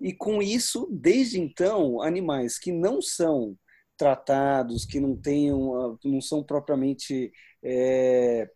e 0.01 0.13
com 0.13 0.43
isso, 0.43 0.89
desde 0.91 1.41
então, 1.41 2.03
animais 2.03 2.59
que 2.59 2.71
não 2.71 3.01
são 3.01 3.57
tratados, 3.97 4.85
que 4.85 5.01
não 5.01 5.17
tenham, 5.17 5.99
não 6.05 6.21
são 6.21 6.43
propriamente 6.43 7.33
é, 7.63 8.49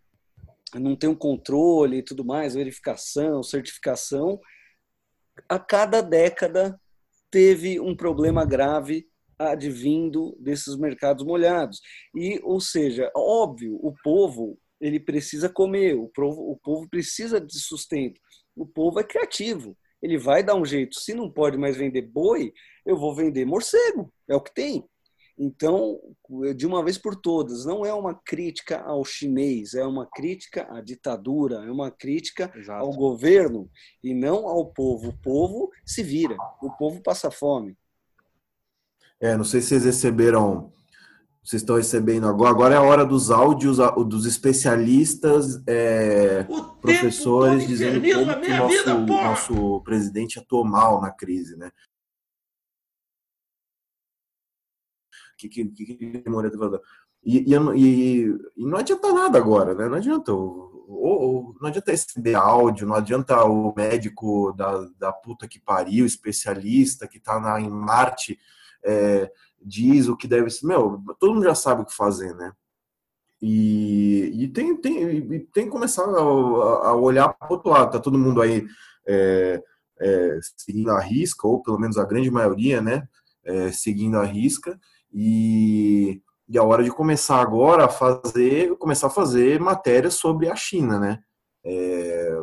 não 0.78 0.94
tem 0.94 1.08
um 1.08 1.14
controle 1.14 1.98
e 1.98 2.02
tudo 2.02 2.24
mais, 2.24 2.54
verificação, 2.54 3.42
certificação, 3.42 4.38
a 5.48 5.58
cada 5.58 6.00
década 6.00 6.78
teve 7.30 7.80
um 7.80 7.96
problema 7.96 8.44
grave 8.44 9.08
advindo 9.38 10.36
desses 10.38 10.76
mercados 10.76 11.24
molhados. 11.24 11.80
E, 12.14 12.38
ou 12.42 12.60
seja, 12.60 13.10
óbvio, 13.16 13.76
o 13.82 13.94
povo 14.02 14.58
ele 14.80 15.00
precisa 15.00 15.48
comer, 15.48 15.94
o 15.94 16.08
povo, 16.08 16.50
o 16.50 16.56
povo 16.56 16.88
precisa 16.88 17.40
de 17.40 17.58
sustento. 17.58 18.20
O 18.54 18.66
povo 18.66 19.00
é 19.00 19.04
criativo, 19.04 19.76
ele 20.02 20.18
vai 20.18 20.42
dar 20.42 20.54
um 20.54 20.64
jeito. 20.64 20.98
Se 20.98 21.14
não 21.14 21.30
pode 21.30 21.56
mais 21.56 21.76
vender 21.76 22.02
boi, 22.02 22.52
eu 22.84 22.96
vou 22.96 23.14
vender 23.14 23.44
morcego, 23.44 24.12
é 24.28 24.34
o 24.34 24.40
que 24.40 24.54
tem. 24.54 24.84
Então, 25.42 25.98
de 26.54 26.66
uma 26.66 26.84
vez 26.84 26.98
por 26.98 27.16
todas, 27.16 27.64
não 27.64 27.84
é 27.86 27.94
uma 27.94 28.14
crítica 28.14 28.78
ao 28.82 29.02
chinês, 29.06 29.72
é 29.72 29.86
uma 29.86 30.06
crítica 30.06 30.68
à 30.70 30.82
ditadura, 30.82 31.64
é 31.64 31.70
uma 31.70 31.90
crítica 31.90 32.52
Exato. 32.54 32.84
ao 32.84 32.92
governo 32.92 33.70
e 34.04 34.12
não 34.12 34.46
ao 34.46 34.66
povo. 34.66 35.08
O 35.08 35.18
povo 35.18 35.70
se 35.82 36.02
vira, 36.02 36.36
o 36.60 36.70
povo 36.70 37.02
passa 37.02 37.30
fome. 37.30 37.74
É, 39.18 39.34
não 39.34 39.44
sei 39.44 39.62
se 39.62 39.68
vocês 39.68 39.84
receberam 39.86 40.70
vocês 41.42 41.62
estão 41.62 41.76
recebendo 41.76 42.26
agora. 42.26 42.50
Agora 42.50 42.74
é 42.74 42.78
a 42.78 42.82
hora 42.82 43.04
dos 43.04 43.30
áudios 43.30 43.78
dos 44.06 44.26
especialistas, 44.26 45.62
é, 45.66 46.44
professores 46.80 47.66
dizendo 47.66 48.00
como 48.00 48.40
que 48.40 48.50
o 48.52 48.56
nosso, 48.56 48.76
vida, 48.76 48.94
nosso 48.94 49.80
presidente 49.82 50.38
atuou 50.38 50.64
mal 50.64 51.00
na 51.00 51.10
crise, 51.10 51.56
né? 51.56 51.70
Que, 55.38 55.48
que, 55.48 55.64
que, 55.66 55.86
que 55.96 56.24
e, 57.22 57.38
e, 57.38 57.54
e, 57.54 58.38
e, 58.56 58.66
não 58.66 58.78
adianta 58.78 59.12
nada 59.12 59.38
agora, 59.38 59.74
né? 59.74 59.88
Não 59.88 59.96
adianta. 59.96 60.32
Ou, 60.32 61.54
não 61.60 61.68
adianta 61.68 61.92
receber 61.92 62.34
áudio, 62.34 62.86
não 62.86 62.96
adianta 62.96 63.44
o 63.44 63.72
médico 63.74 64.52
da, 64.52 64.88
da 64.98 65.12
puta 65.12 65.46
que 65.46 65.60
pariu, 65.60 66.04
especialista 66.04 67.06
que 67.06 67.20
tá 67.20 67.38
na, 67.38 67.60
em 67.60 67.70
Marte. 67.70 68.38
É, 68.84 69.30
diz 69.60 70.08
o 70.08 70.16
que 70.16 70.26
deve 70.26 70.50
ser. 70.50 70.66
Meu, 70.66 71.02
todo 71.18 71.34
mundo 71.34 71.44
já 71.44 71.54
sabe 71.54 71.82
o 71.82 71.84
que 71.84 71.94
fazer, 71.94 72.34
né? 72.34 72.52
E, 73.42 74.30
e 74.34 74.48
tem, 74.48 74.76
tem, 74.76 75.46
tem 75.46 75.64
que 75.64 75.70
começar 75.70 76.04
a, 76.04 76.18
a 76.88 76.94
olhar 76.94 77.32
para 77.32 77.48
o 77.48 77.52
outro 77.52 77.70
lado. 77.70 77.92
Tá 77.92 77.98
todo 77.98 78.18
mundo 78.18 78.42
aí 78.42 78.66
é, 79.06 79.62
é, 79.98 80.38
seguindo 80.56 80.90
a 80.90 81.00
risca, 81.00 81.46
ou 81.46 81.62
pelo 81.62 81.78
menos 81.78 81.96
a 81.96 82.04
grande 82.04 82.30
maioria, 82.30 82.80
né? 82.80 83.08
É, 83.44 83.72
seguindo 83.72 84.18
a 84.18 84.24
risca. 84.24 84.78
E, 85.12 86.22
e 86.48 86.58
a 86.58 86.62
hora 86.62 86.84
de 86.84 86.90
começar 86.90 87.40
agora 87.40 87.86
a 87.86 87.88
fazer, 87.88 88.76
começar 88.76 89.06
a 89.06 89.10
fazer 89.10 89.60
matérias 89.60 90.14
sobre 90.14 90.48
a 90.48 90.56
China, 90.56 90.98
né? 90.98 91.22
É, 91.64 92.42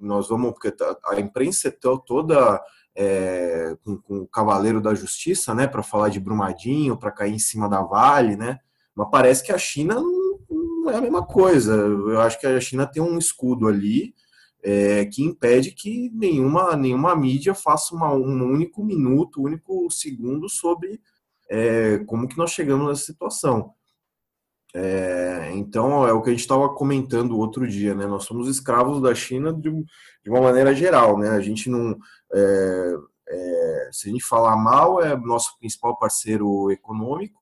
nós 0.00 0.28
vamos, 0.28 0.52
porque 0.52 0.72
a 1.06 1.20
imprensa 1.20 1.74
toda 2.06 2.62
é, 2.94 3.76
com, 3.84 3.96
com, 3.98 4.18
o 4.18 4.26
Cavaleiro 4.26 4.80
da 4.80 4.94
Justiça, 4.94 5.54
né, 5.54 5.66
para 5.66 5.82
falar 5.82 6.08
de 6.08 6.20
Brumadinho, 6.20 6.96
para 6.96 7.10
cair 7.10 7.34
em 7.34 7.38
cima 7.38 7.68
da 7.68 7.82
Vale, 7.82 8.36
né? 8.36 8.58
Mas 8.94 9.08
parece 9.10 9.42
que 9.44 9.52
a 9.52 9.58
China 9.58 9.94
não, 9.94 10.38
não, 10.50 10.90
é 10.90 10.96
a 10.96 11.00
mesma 11.00 11.24
coisa. 11.24 11.74
Eu 11.74 12.20
acho 12.20 12.38
que 12.40 12.46
a 12.46 12.60
China 12.60 12.86
tem 12.86 13.02
um 13.02 13.18
escudo 13.18 13.68
ali 13.68 14.14
é, 14.62 15.04
que 15.06 15.22
impede 15.22 15.70
que 15.72 16.10
nenhuma, 16.12 16.76
nenhuma 16.76 17.14
mídia 17.16 17.54
faça 17.54 17.94
uma, 17.94 18.12
um 18.12 18.44
único 18.44 18.84
minuto, 18.84 19.40
um 19.40 19.44
único 19.44 19.90
segundo 19.90 20.48
sobre 20.48 21.00
é, 21.48 21.98
como 22.06 22.28
que 22.28 22.38
nós 22.38 22.50
chegamos 22.50 22.88
nessa 22.88 23.04
situação. 23.04 23.72
É, 24.72 25.50
então 25.54 26.06
é 26.06 26.12
o 26.12 26.22
que 26.22 26.28
a 26.30 26.32
gente 26.32 26.42
estava 26.42 26.68
comentando 26.68 27.36
outro 27.36 27.66
dia, 27.66 27.92
né? 27.94 28.06
Nós 28.06 28.24
somos 28.24 28.48
escravos 28.48 29.02
da 29.02 29.12
China 29.14 29.52
de, 29.52 29.68
de, 29.68 30.30
uma 30.30 30.40
maneira 30.40 30.72
geral, 30.72 31.18
né? 31.18 31.30
A 31.30 31.40
gente 31.40 31.68
não 31.68 31.98
é, 32.32 32.94
é, 33.28 33.90
se 33.92 34.08
a 34.08 34.12
gente 34.12 34.24
falar 34.24 34.56
mal, 34.56 35.02
é 35.02 35.16
nosso 35.16 35.58
principal 35.58 35.96
parceiro 35.96 36.70
econômico, 36.70 37.40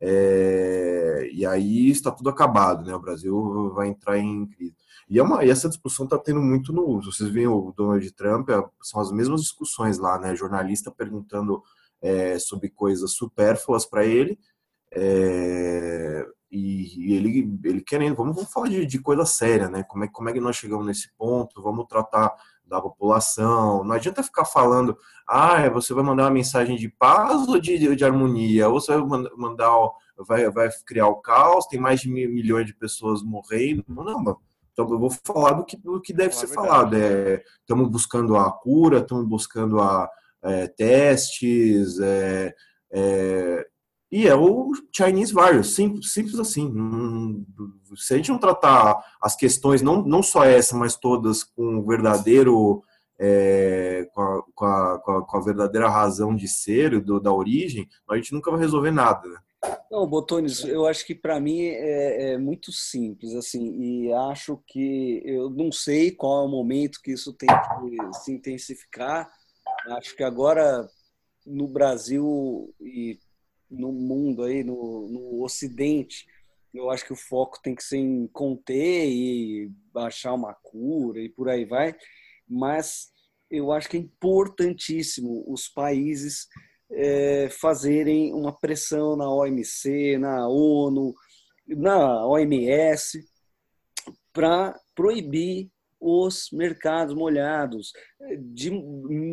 é, 0.00 1.28
e 1.32 1.46
aí 1.46 1.90
está 1.90 2.10
tudo 2.10 2.28
acabado, 2.28 2.84
né? 2.84 2.94
O 2.94 3.00
Brasil 3.00 3.72
vai 3.74 3.88
entrar 3.88 4.18
em 4.18 4.46
crise. 4.46 4.74
E, 5.08 5.18
é 5.18 5.22
uma, 5.22 5.44
e 5.44 5.50
essa 5.50 5.68
discussão 5.68 6.04
está 6.04 6.18
tendo 6.18 6.40
muito 6.40 6.72
no. 6.72 7.00
Vocês 7.00 7.30
veem 7.30 7.46
o 7.46 7.72
Donald 7.76 8.10
Trump, 8.12 8.48
é, 8.50 8.62
são 8.82 9.00
as 9.00 9.10
mesmas 9.10 9.40
discussões 9.42 9.98
lá, 9.98 10.18
né? 10.18 10.34
Jornalista 10.36 10.90
perguntando 10.90 11.62
é, 12.02 12.38
sobre 12.38 12.68
coisas 12.68 13.12
supérfluas 13.12 13.86
para 13.86 14.04
ele, 14.04 14.38
é, 14.92 16.26
e, 16.56 17.10
e, 17.10 17.14
ele, 17.14 17.58
ele 17.64 17.80
querendo, 17.80 18.16
vamos, 18.16 18.34
vamos 18.34 18.52
falar 18.52 18.68
de, 18.68 18.86
de, 18.86 18.98
coisa 18.98 19.24
séria, 19.24 19.68
né? 19.68 19.82
Como 19.84 20.04
é, 20.04 20.08
como 20.08 20.28
é 20.28 20.32
que 20.32 20.40
nós 20.40 20.56
chegamos 20.56 20.86
nesse 20.86 21.10
ponto? 21.16 21.62
Vamos 21.62 21.86
tratar 21.86 22.34
da 22.64 22.80
população. 22.80 23.84
Não 23.84 23.94
adianta 23.94 24.22
ficar 24.22 24.44
falando, 24.44 24.96
ah, 25.28 25.60
é, 25.60 25.70
você 25.70 25.94
vai 25.94 26.02
mandar 26.02 26.24
uma 26.24 26.30
mensagem 26.30 26.76
de 26.76 26.88
paz 26.88 27.46
ou 27.46 27.60
de, 27.60 27.94
de 27.94 28.04
harmonia? 28.04 28.68
Ou 28.68 28.80
você 28.80 28.96
vai 28.96 29.24
mandar, 29.36 29.70
vai, 30.18 30.50
vai 30.50 30.68
criar 30.84 31.08
o 31.08 31.16
caos, 31.16 31.66
tem 31.66 31.78
mais 31.78 32.00
de 32.00 32.08
mil, 32.08 32.30
milhões 32.30 32.66
de 32.66 32.74
pessoas 32.74 33.22
morrendo. 33.22 33.84
Não, 33.88 34.04
não 34.04 34.38
então 34.72 34.90
eu 34.90 34.98
vou 34.98 35.10
falar 35.24 35.52
do 35.52 35.64
que, 35.64 35.76
do 35.76 36.00
que 36.02 36.12
deve 36.12 36.34
ser 36.34 36.48
falado. 36.48 36.94
Estamos 37.60 37.86
é, 37.86 37.90
buscando 37.90 38.36
a 38.36 38.52
cura, 38.52 38.98
estamos 38.98 39.26
buscando 39.26 39.80
a, 39.80 40.06
é, 40.42 40.66
testes, 40.68 41.98
é, 41.98 42.54
é, 42.90 43.66
e 44.10 44.28
é 44.28 44.34
o 44.34 44.72
Chinese 44.94 45.34
Virus, 45.34 45.74
simples, 45.74 46.12
simples 46.12 46.38
assim. 46.38 46.72
Se 47.96 48.14
a 48.14 48.16
gente 48.16 48.30
não 48.30 48.38
tratar 48.38 49.04
as 49.20 49.34
questões, 49.34 49.82
não, 49.82 50.02
não 50.02 50.22
só 50.22 50.44
essa, 50.44 50.76
mas 50.76 50.96
todas 50.96 51.42
com 51.42 51.78
o 51.78 51.86
verdadeiro, 51.86 52.84
é, 53.18 54.08
com, 54.14 54.22
a, 54.22 54.42
com, 54.54 54.64
a, 54.64 55.22
com, 55.26 55.36
a, 55.36 55.40
verdadeira 55.40 55.88
razão 55.88 56.36
de 56.36 56.46
ser, 56.46 57.00
do, 57.00 57.18
da 57.18 57.32
origem, 57.32 57.88
a 58.08 58.16
gente 58.16 58.32
nunca 58.32 58.50
vai 58.50 58.60
resolver 58.60 58.92
nada. 58.92 59.28
Né? 59.28 59.38
Não, 59.90 60.06
Botones, 60.06 60.64
eu 60.64 60.86
acho 60.86 61.04
que 61.04 61.14
para 61.14 61.40
mim 61.40 61.62
é, 61.62 62.32
é, 62.32 62.38
muito 62.38 62.70
simples, 62.70 63.34
assim, 63.34 63.76
e 63.76 64.12
acho 64.12 64.62
que 64.68 65.20
eu 65.24 65.50
não 65.50 65.72
sei 65.72 66.12
qual 66.12 66.42
é 66.42 66.46
o 66.46 66.50
momento 66.50 67.00
que 67.02 67.12
isso 67.12 67.32
tem 67.32 67.48
que 67.48 68.18
se 68.18 68.32
intensificar. 68.32 69.28
Acho 69.88 70.14
que 70.14 70.22
agora 70.22 70.88
no 71.44 71.66
Brasil 71.68 72.74
e 72.80 73.18
no 73.70 73.92
mundo 73.92 74.42
aí, 74.42 74.62
no, 74.62 75.08
no 75.08 75.42
Ocidente, 75.42 76.26
eu 76.72 76.90
acho 76.90 77.04
que 77.04 77.12
o 77.12 77.16
foco 77.16 77.60
tem 77.62 77.74
que 77.74 77.82
ser 77.82 77.98
em 77.98 78.26
conter 78.28 79.08
e 79.08 79.70
achar 79.94 80.34
uma 80.34 80.54
cura 80.54 81.20
e 81.20 81.28
por 81.28 81.48
aí 81.48 81.64
vai, 81.64 81.94
mas 82.46 83.10
eu 83.50 83.72
acho 83.72 83.88
que 83.88 83.96
é 83.96 84.00
importantíssimo 84.00 85.44
os 85.48 85.68
países 85.68 86.46
é, 86.90 87.48
fazerem 87.50 88.32
uma 88.32 88.56
pressão 88.56 89.16
na 89.16 89.28
OMC, 89.28 90.18
na 90.18 90.48
ONU, 90.48 91.14
na 91.66 92.26
OMS, 92.26 93.24
para 94.32 94.78
proibir 94.94 95.70
os 96.00 96.48
mercados 96.52 97.14
molhados, 97.14 97.92
de 98.38 98.70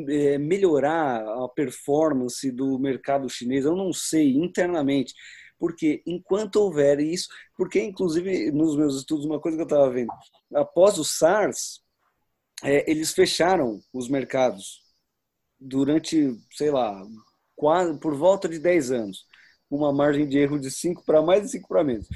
é, 0.09 0.37
melhorar 0.37 1.21
a 1.21 1.47
performance 1.49 2.49
do 2.51 2.79
mercado 2.79 3.29
chinês, 3.29 3.65
eu 3.65 3.75
não 3.75 3.91
sei 3.91 4.35
internamente, 4.35 5.13
porque 5.59 6.01
enquanto 6.05 6.57
houver 6.57 6.99
isso, 6.99 7.27
porque 7.55 7.81
inclusive 7.81 8.51
nos 8.51 8.75
meus 8.75 8.97
estudos, 8.97 9.25
uma 9.25 9.39
coisa 9.39 9.57
que 9.57 9.63
eu 9.63 9.67
estava 9.67 9.89
vendo, 9.89 10.11
após 10.53 10.97
o 10.97 11.03
SARS, 11.03 11.81
é, 12.63 12.89
eles 12.89 13.13
fecharam 13.13 13.79
os 13.93 14.07
mercados 14.07 14.81
durante, 15.59 16.37
sei 16.51 16.71
lá, 16.71 17.05
quase, 17.55 17.99
por 17.99 18.15
volta 18.15 18.47
de 18.47 18.59
10 18.59 18.91
anos, 18.91 19.25
uma 19.69 19.91
margem 19.91 20.27
de 20.27 20.37
erro 20.37 20.59
de 20.59 20.69
5 20.69 21.03
para 21.05 21.21
mais 21.21 21.45
e 21.45 21.49
5 21.49 21.67
para 21.67 21.83
menos 21.83 22.07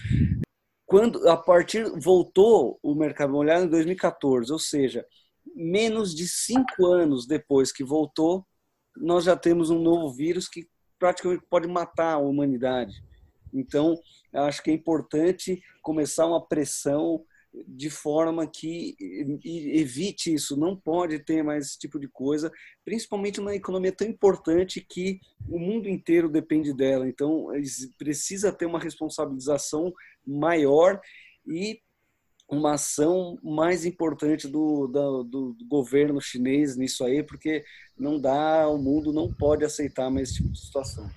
quando 0.87 1.27
a 1.27 1.35
partir 1.35 1.83
voltou 1.99 2.79
o 2.81 2.95
mercado 2.95 3.33
molhado 3.33 3.65
em 3.65 3.69
2014, 3.69 4.53
ou 4.53 4.57
seja, 4.57 5.05
menos 5.53 6.15
de 6.15 6.25
cinco 6.25 6.85
anos 6.85 7.27
depois 7.27 7.73
que 7.73 7.83
voltou, 7.83 8.47
nós 8.95 9.25
já 9.25 9.35
temos 9.35 9.69
um 9.69 9.81
novo 9.81 10.13
vírus 10.13 10.47
que 10.47 10.65
praticamente 10.97 11.43
pode 11.49 11.67
matar 11.67 12.13
a 12.13 12.17
humanidade. 12.17 13.03
Então, 13.53 13.99
acho 14.33 14.63
que 14.63 14.71
é 14.71 14.73
importante 14.73 15.61
começar 15.81 16.25
uma 16.25 16.47
pressão 16.47 17.21
de 17.67 17.89
forma 17.89 18.47
que 18.47 18.95
evite 19.43 20.33
isso. 20.33 20.57
Não 20.57 20.75
pode 20.75 21.19
ter 21.19 21.43
mais 21.43 21.67
esse 21.67 21.79
tipo 21.79 21.99
de 21.99 22.07
coisa, 22.07 22.51
principalmente 22.85 23.39
numa 23.39 23.55
economia 23.55 23.91
tão 23.91 24.07
importante 24.07 24.85
que 24.87 25.19
o 25.47 25.59
mundo 25.59 25.87
inteiro 25.87 26.29
depende 26.29 26.73
dela. 26.73 27.07
Então, 27.07 27.47
precisa 27.97 28.51
ter 28.51 28.65
uma 28.65 28.79
responsabilização 28.79 29.93
maior 30.25 30.99
e 31.45 31.79
uma 32.49 32.75
ação 32.75 33.37
mais 33.43 33.85
importante 33.85 34.47
do, 34.47 34.87
do, 34.87 35.23
do, 35.23 35.57
governo 35.67 36.21
chinês 36.21 36.77
nisso 36.77 37.03
aí, 37.03 37.21
porque 37.21 37.63
não 37.97 38.19
dá, 38.19 38.67
o 38.69 38.77
mundo 38.77 39.11
não 39.11 39.31
pode 39.33 39.65
aceitar 39.65 40.09
mais 40.09 40.29
esse 40.29 40.37
tipo 40.37 40.51
de 40.51 40.59
situação. 40.59 41.09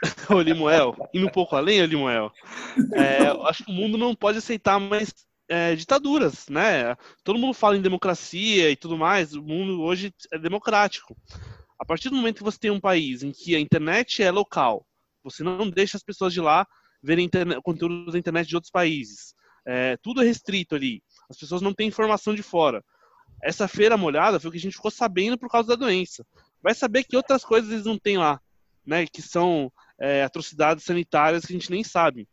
Ô 0.34 0.40
Limoel, 0.40 0.96
indo 1.12 1.26
um 1.26 1.30
pouco 1.30 1.54
além, 1.56 1.84
Limoel, 1.84 2.32
é, 2.94 3.26
acho 3.48 3.64
que 3.64 3.70
o 3.70 3.74
mundo 3.74 3.98
não 3.98 4.14
pode 4.14 4.38
aceitar 4.38 4.80
mais 4.80 5.12
é, 5.50 5.74
ditaduras, 5.74 6.48
né? 6.48 6.96
Todo 7.24 7.38
mundo 7.38 7.52
fala 7.52 7.76
em 7.76 7.82
democracia 7.82 8.70
e 8.70 8.76
tudo 8.76 8.96
mais, 8.96 9.34
o 9.34 9.42
mundo 9.42 9.82
hoje 9.82 10.14
é 10.32 10.38
democrático. 10.38 11.16
A 11.76 11.84
partir 11.84 12.08
do 12.08 12.14
momento 12.14 12.36
que 12.36 12.44
você 12.44 12.56
tem 12.56 12.70
um 12.70 12.80
país 12.80 13.24
em 13.24 13.32
que 13.32 13.56
a 13.56 13.60
internet 13.60 14.22
é 14.22 14.30
local, 14.30 14.86
você 15.24 15.42
não 15.42 15.68
deixa 15.68 15.96
as 15.96 16.04
pessoas 16.04 16.32
de 16.32 16.40
lá 16.40 16.64
verem 17.02 17.26
internet, 17.26 17.60
conteúdo 17.62 18.12
da 18.12 18.18
internet 18.18 18.46
de 18.46 18.54
outros 18.54 18.70
países. 18.70 19.34
É, 19.66 19.96
tudo 19.96 20.22
é 20.22 20.24
restrito 20.24 20.76
ali. 20.76 21.02
As 21.28 21.36
pessoas 21.36 21.60
não 21.60 21.74
têm 21.74 21.88
informação 21.88 22.32
de 22.32 22.44
fora. 22.44 22.84
Essa 23.42 23.66
feira 23.66 23.96
molhada 23.96 24.38
foi 24.38 24.50
o 24.50 24.52
que 24.52 24.58
a 24.58 24.60
gente 24.60 24.76
ficou 24.76 24.90
sabendo 24.90 25.36
por 25.36 25.50
causa 25.50 25.68
da 25.68 25.74
doença. 25.74 26.24
Vai 26.62 26.74
saber 26.74 27.02
que 27.02 27.16
outras 27.16 27.44
coisas 27.44 27.72
eles 27.72 27.84
não 27.84 27.98
têm 27.98 28.18
lá, 28.18 28.40
né? 28.86 29.04
Que 29.06 29.20
são 29.20 29.72
é, 29.98 30.22
atrocidades 30.22 30.84
sanitárias 30.84 31.44
que 31.44 31.52
a 31.52 31.58
gente 31.58 31.70
nem 31.70 31.82
sabe. 31.82 32.28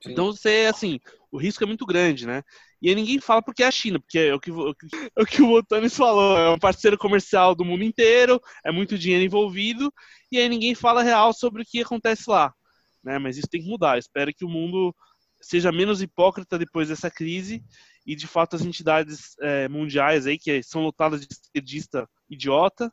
Sim. 0.00 0.12
Então 0.12 0.26
você, 0.26 0.68
assim, 0.70 1.00
o 1.30 1.38
risco 1.38 1.62
é 1.64 1.66
muito 1.66 1.84
grande, 1.84 2.26
né? 2.26 2.42
E 2.80 2.88
aí 2.88 2.94
ninguém 2.94 3.20
fala 3.20 3.42
porque 3.42 3.62
é 3.62 3.66
a 3.66 3.70
China, 3.70 3.98
porque 3.98 4.18
é 4.18 4.34
o 4.34 4.40
que, 4.40 4.50
é 4.50 5.22
o, 5.22 5.26
que 5.26 5.42
o 5.42 5.90
falou, 5.90 6.38
é 6.38 6.50
um 6.50 6.58
parceiro 6.58 6.96
comercial 6.96 7.54
do 7.54 7.64
mundo 7.64 7.82
inteiro, 7.82 8.40
é 8.64 8.70
muito 8.70 8.96
dinheiro 8.96 9.24
envolvido, 9.24 9.92
e 10.30 10.38
aí 10.38 10.48
ninguém 10.48 10.74
fala 10.74 11.02
real 11.02 11.32
sobre 11.32 11.62
o 11.62 11.64
que 11.64 11.82
acontece 11.82 12.30
lá. 12.30 12.54
Né? 13.02 13.18
Mas 13.18 13.36
isso 13.36 13.48
tem 13.48 13.62
que 13.62 13.68
mudar. 13.68 13.98
Espero 13.98 14.32
que 14.32 14.44
o 14.44 14.48
mundo 14.48 14.94
seja 15.40 15.72
menos 15.72 16.02
hipócrita 16.02 16.58
depois 16.58 16.88
dessa 16.88 17.10
crise 17.10 17.62
e 18.06 18.16
de 18.16 18.26
fato 18.26 18.56
as 18.56 18.62
entidades 18.62 19.36
é, 19.40 19.68
mundiais 19.68 20.26
aí 20.26 20.38
que 20.38 20.62
são 20.62 20.82
lotadas 20.82 21.20
de 21.20 21.28
esquerdista 21.30 22.08
idiota 22.28 22.92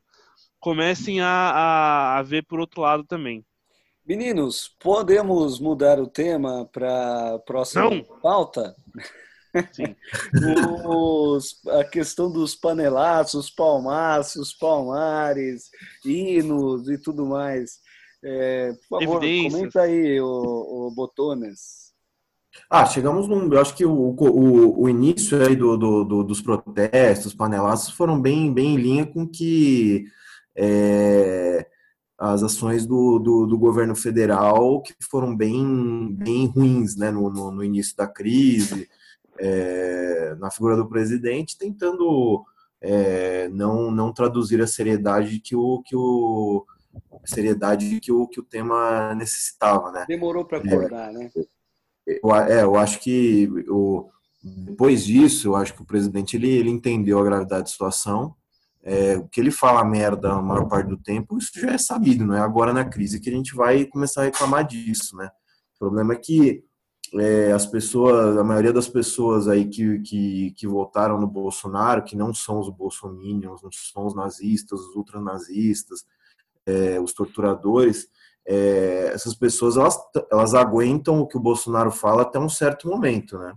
comecem 0.59 1.21
a, 1.21 1.27
a, 1.27 2.17
a 2.19 2.21
ver 2.21 2.43
por 2.45 2.59
outro 2.59 2.81
lado 2.81 3.03
também. 3.03 3.45
Meninos, 4.07 4.69
podemos 4.79 5.59
mudar 5.59 5.99
o 5.99 6.05
tema 6.05 6.69
para 6.71 7.33
a 7.33 7.39
próxima 7.39 7.89
Não. 7.89 8.03
pauta? 8.21 8.75
Sim. 9.71 9.95
Os, 10.85 11.59
a 11.67 11.83
questão 11.83 12.31
dos 12.31 12.53
panelaços, 12.53 13.49
palmaços, 13.49 14.53
palmares, 14.53 15.71
hinos 16.03 16.87
e 16.87 16.99
tudo 16.99 17.25
mais. 17.25 17.79
É, 18.23 18.73
por 18.87 19.01
favor, 19.01 19.19
comenta 19.19 19.81
aí, 19.81 20.21
o, 20.21 20.27
o 20.87 20.91
Botones. 20.95 21.85
Ah, 22.69 22.85
chegamos 22.85 23.27
num. 23.27 23.51
Eu 23.51 23.59
acho 23.59 23.75
que 23.75 23.85
o, 23.85 23.91
o, 23.91 24.83
o 24.83 24.89
início 24.89 25.43
aí 25.43 25.55
do, 25.55 25.75
do, 25.77 26.03
do, 26.03 26.23
dos 26.23 26.41
protestos, 26.41 27.33
panelaços, 27.33 27.93
foram 27.93 28.21
bem, 28.21 28.53
bem 28.53 28.75
em 28.75 28.77
linha 28.77 29.05
com 29.05 29.27
que. 29.27 30.05
É, 30.55 31.67
as 32.17 32.43
ações 32.43 32.85
do, 32.85 33.19
do, 33.19 33.45
do, 33.45 33.57
governo 33.57 33.95
federal 33.95 34.81
que 34.81 34.95
foram 35.01 35.35
bem, 35.35 36.13
bem 36.13 36.47
ruins 36.47 36.95
né, 36.95 37.11
no, 37.11 37.29
no, 37.29 37.51
no 37.51 37.63
início 37.63 37.95
da 37.95 38.07
crise, 38.07 38.89
é, 39.37 40.35
na 40.39 40.49
figura 40.49 40.77
do 40.77 40.87
presidente, 40.87 41.57
tentando 41.57 42.45
é, 42.81 43.49
não, 43.49 43.91
não 43.91 44.13
traduzir 44.13 44.61
a 44.61 44.67
seriedade 44.67 45.39
que 45.39 45.55
o, 45.55 45.81
que 45.83 45.95
o 45.95 46.65
seriedade 47.25 47.99
que 47.99 48.11
o, 48.11 48.27
que 48.27 48.39
o 48.39 48.43
tema 48.43 49.13
necessitava. 49.15 49.91
Né? 49.91 50.05
Demorou 50.07 50.45
para 50.45 50.59
acordar, 50.59 51.09
é, 51.11 51.13
né? 51.13 51.31
Eu, 52.07 52.35
é, 52.35 52.63
eu 52.63 52.75
acho 52.75 52.99
que 52.99 53.49
o, 53.67 54.09
depois 54.43 55.03
disso, 55.03 55.49
eu 55.49 55.55
acho 55.55 55.73
que 55.73 55.81
o 55.81 55.85
presidente 55.85 56.37
ele, 56.37 56.49
ele 56.49 56.69
entendeu 56.69 57.19
a 57.19 57.23
gravidade 57.23 57.63
da 57.63 57.69
situação 57.69 58.35
é, 58.85 59.17
o 59.17 59.27
que 59.27 59.41
ele 59.41 59.49
fala 59.49 59.83
merda 59.83 60.31
a 60.31 60.41
maior 60.41 60.67
parte 60.67 60.87
do 60.87 60.97
tempo, 60.97 61.39
isso 61.39 61.49
já 61.55 61.71
é 61.71 61.77
sabido, 61.77 62.23
não 62.23 62.35
é 62.35 62.39
agora 62.39 62.71
na 62.71 62.85
crise 62.85 63.19
que 63.19 63.29
a 63.29 63.33
gente 63.33 63.55
vai 63.55 63.85
começar 63.85 64.21
a 64.21 64.25
reclamar 64.25 64.65
disso, 64.65 65.17
né? 65.17 65.29
O 65.75 65.79
problema 65.79 66.13
é 66.13 66.17
que 66.17 66.63
é, 67.15 67.51
as 67.51 67.65
pessoas, 67.65 68.37
a 68.37 68.43
maioria 68.43 68.71
das 68.71 68.87
pessoas 68.87 69.47
aí 69.47 69.67
que, 69.67 69.99
que, 69.99 70.51
que 70.51 70.67
votaram 70.67 71.19
no 71.19 71.25
Bolsonaro, 71.25 72.03
que 72.03 72.15
não 72.15 72.31
são 72.31 72.59
os 72.59 72.69
bolsominions, 72.69 73.63
não 73.63 73.71
são 73.71 74.05
os 74.05 74.15
nazistas, 74.15 74.79
os 74.79 74.95
ultranazistas, 74.95 76.05
é, 76.65 76.99
os 76.99 77.11
torturadores, 77.13 78.07
é, 78.47 79.09
essas 79.13 79.33
pessoas 79.33 79.77
elas, 79.77 79.97
elas 80.31 80.53
aguentam 80.53 81.19
o 81.19 81.27
que 81.27 81.37
o 81.37 81.41
Bolsonaro 81.41 81.89
fala 81.89 82.21
até 82.21 82.37
um 82.37 82.49
certo 82.49 82.87
momento, 82.87 83.39
né? 83.39 83.55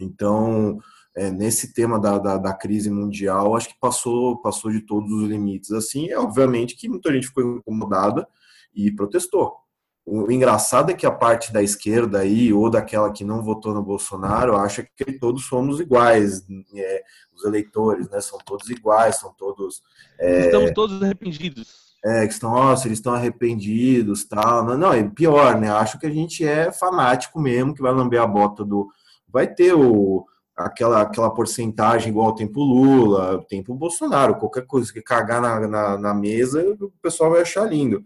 Então, 0.00 0.80
é, 1.14 1.30
nesse 1.30 1.72
tema 1.74 2.00
da, 2.00 2.18
da, 2.18 2.38
da, 2.38 2.54
crise 2.54 2.90
mundial, 2.90 3.54
acho 3.54 3.68
que 3.68 3.78
passou, 3.78 4.40
passou 4.40 4.70
de 4.70 4.80
todos 4.80 5.10
os 5.12 5.28
limites. 5.28 5.70
Assim, 5.72 6.08
é 6.08 6.18
obviamente 6.18 6.74
que 6.74 6.88
muita 6.88 7.12
gente 7.12 7.26
ficou 7.26 7.58
incomodada 7.58 8.26
e 8.74 8.90
protestou. 8.90 9.62
O 10.04 10.32
engraçado 10.32 10.90
é 10.90 10.94
que 10.94 11.06
a 11.06 11.12
parte 11.12 11.52
da 11.52 11.62
esquerda 11.62 12.20
aí, 12.20 12.52
ou 12.52 12.68
daquela 12.68 13.12
que 13.12 13.24
não 13.24 13.42
votou 13.42 13.72
no 13.72 13.82
Bolsonaro, 13.82 14.56
acha 14.56 14.82
que 14.96 15.12
todos 15.12 15.46
somos 15.46 15.78
iguais, 15.78 16.44
é, 16.74 17.04
os 17.32 17.44
eleitores, 17.44 18.10
né? 18.10 18.20
São 18.20 18.38
todos 18.44 18.68
iguais, 18.68 19.16
são 19.16 19.32
todos. 19.32 19.80
É, 20.18 20.46
Estamos 20.46 20.72
todos 20.72 21.00
arrependidos. 21.00 21.92
É, 22.04 22.26
que 22.26 22.32
estão, 22.32 22.50
nossa, 22.50 22.88
eles 22.88 22.98
estão 22.98 23.14
arrependidos, 23.14 24.24
tal. 24.24 24.64
Não, 24.64 24.76
não, 24.76 24.92
é 24.92 25.04
pior, 25.08 25.60
né? 25.60 25.70
Acho 25.70 26.00
que 26.00 26.06
a 26.06 26.10
gente 26.10 26.44
é 26.44 26.72
fanático 26.72 27.38
mesmo, 27.38 27.72
que 27.72 27.82
vai 27.82 27.92
lamber 27.92 28.20
a 28.20 28.26
bota 28.26 28.64
do. 28.64 28.88
Vai 29.28 29.46
ter 29.46 29.72
o, 29.72 30.26
aquela, 30.56 31.02
aquela 31.02 31.30
porcentagem 31.30 32.10
igual 32.10 32.28
ao 32.28 32.34
tempo 32.34 32.62
Lula, 32.62 33.44
tempo 33.48 33.74
Bolsonaro, 33.74 34.36
qualquer 34.36 34.66
coisa 34.66 34.92
que 34.92 35.02
cagar 35.02 35.40
na, 35.40 35.66
na, 35.66 35.98
na 35.98 36.14
mesa, 36.14 36.62
o 36.80 36.90
pessoal 37.02 37.30
vai 37.30 37.42
achar 37.42 37.64
lindo. 37.64 38.04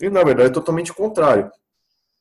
E, 0.00 0.08
na 0.10 0.22
verdade, 0.24 0.48
é 0.48 0.52
totalmente 0.52 0.90
o 0.90 0.94
contrário. 0.94 1.50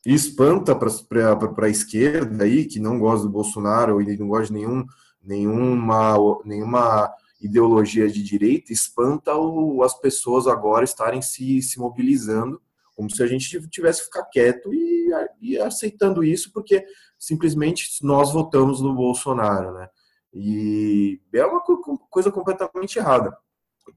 E 0.05 0.13
espanta 0.13 0.75
para 0.75 1.65
a 1.65 1.69
esquerda 1.69 2.43
aí, 2.43 2.65
que 2.65 2.79
não 2.79 2.99
gosta 2.99 3.25
do 3.25 3.31
Bolsonaro 3.31 4.01
e 4.01 4.17
não 4.17 4.27
gosta 4.27 4.47
de 4.47 4.53
nenhum, 4.53 4.85
nenhuma, 5.21 6.15
nenhuma 6.43 7.13
ideologia 7.39 8.07
de 8.07 8.21
direita, 8.21 8.71
espanta 8.71 9.35
o, 9.35 9.81
as 9.83 9.99
pessoas 9.99 10.47
agora 10.47 10.83
estarem 10.83 11.21
se, 11.21 11.61
se 11.61 11.79
mobilizando, 11.79 12.61
como 12.95 13.09
se 13.09 13.23
a 13.23 13.27
gente 13.27 13.67
tivesse 13.69 13.99
que 13.99 14.05
ficar 14.05 14.25
quieto 14.25 14.71
e, 14.73 15.09
e 15.41 15.57
aceitando 15.57 16.23
isso, 16.23 16.51
porque 16.53 16.85
simplesmente 17.21 17.87
nós 18.01 18.33
votamos 18.33 18.81
no 18.81 18.95
Bolsonaro, 18.95 19.73
né? 19.73 19.87
E 20.33 21.21
é 21.31 21.45
uma 21.45 21.61
coisa 21.61 22.31
completamente 22.31 22.97
errada. 22.97 23.37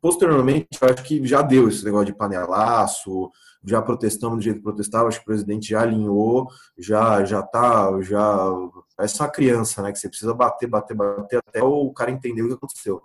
Posteriormente, 0.01 0.69
acho 0.83 1.03
que 1.03 1.27
já 1.27 1.41
deu 1.41 1.69
esse 1.69 1.85
negócio 1.85 2.07
de 2.07 2.15
panelaço, 2.15 3.31
já 3.65 3.81
protestamos 3.81 4.39
do 4.39 4.43
jeito 4.43 4.59
que 4.59 4.63
protestava, 4.63 5.09
acho 5.09 5.19
que 5.19 5.25
o 5.25 5.27
presidente 5.27 5.71
já 5.71 5.81
alinhou, 5.81 6.49
já 6.77 7.25
já 7.25 7.43
tá, 7.43 7.99
já 8.03 8.53
parece 8.95 9.21
uma 9.21 9.31
criança, 9.31 9.81
né, 9.81 9.91
que 9.91 9.99
você 9.99 10.09
precisa 10.09 10.35
bater, 10.35 10.67
bater, 10.69 10.95
bater 10.95 11.39
até 11.39 11.63
o 11.63 11.91
cara 11.93 12.11
entender 12.11 12.43
o 12.43 12.49
que 12.49 12.55
aconteceu. 12.55 13.03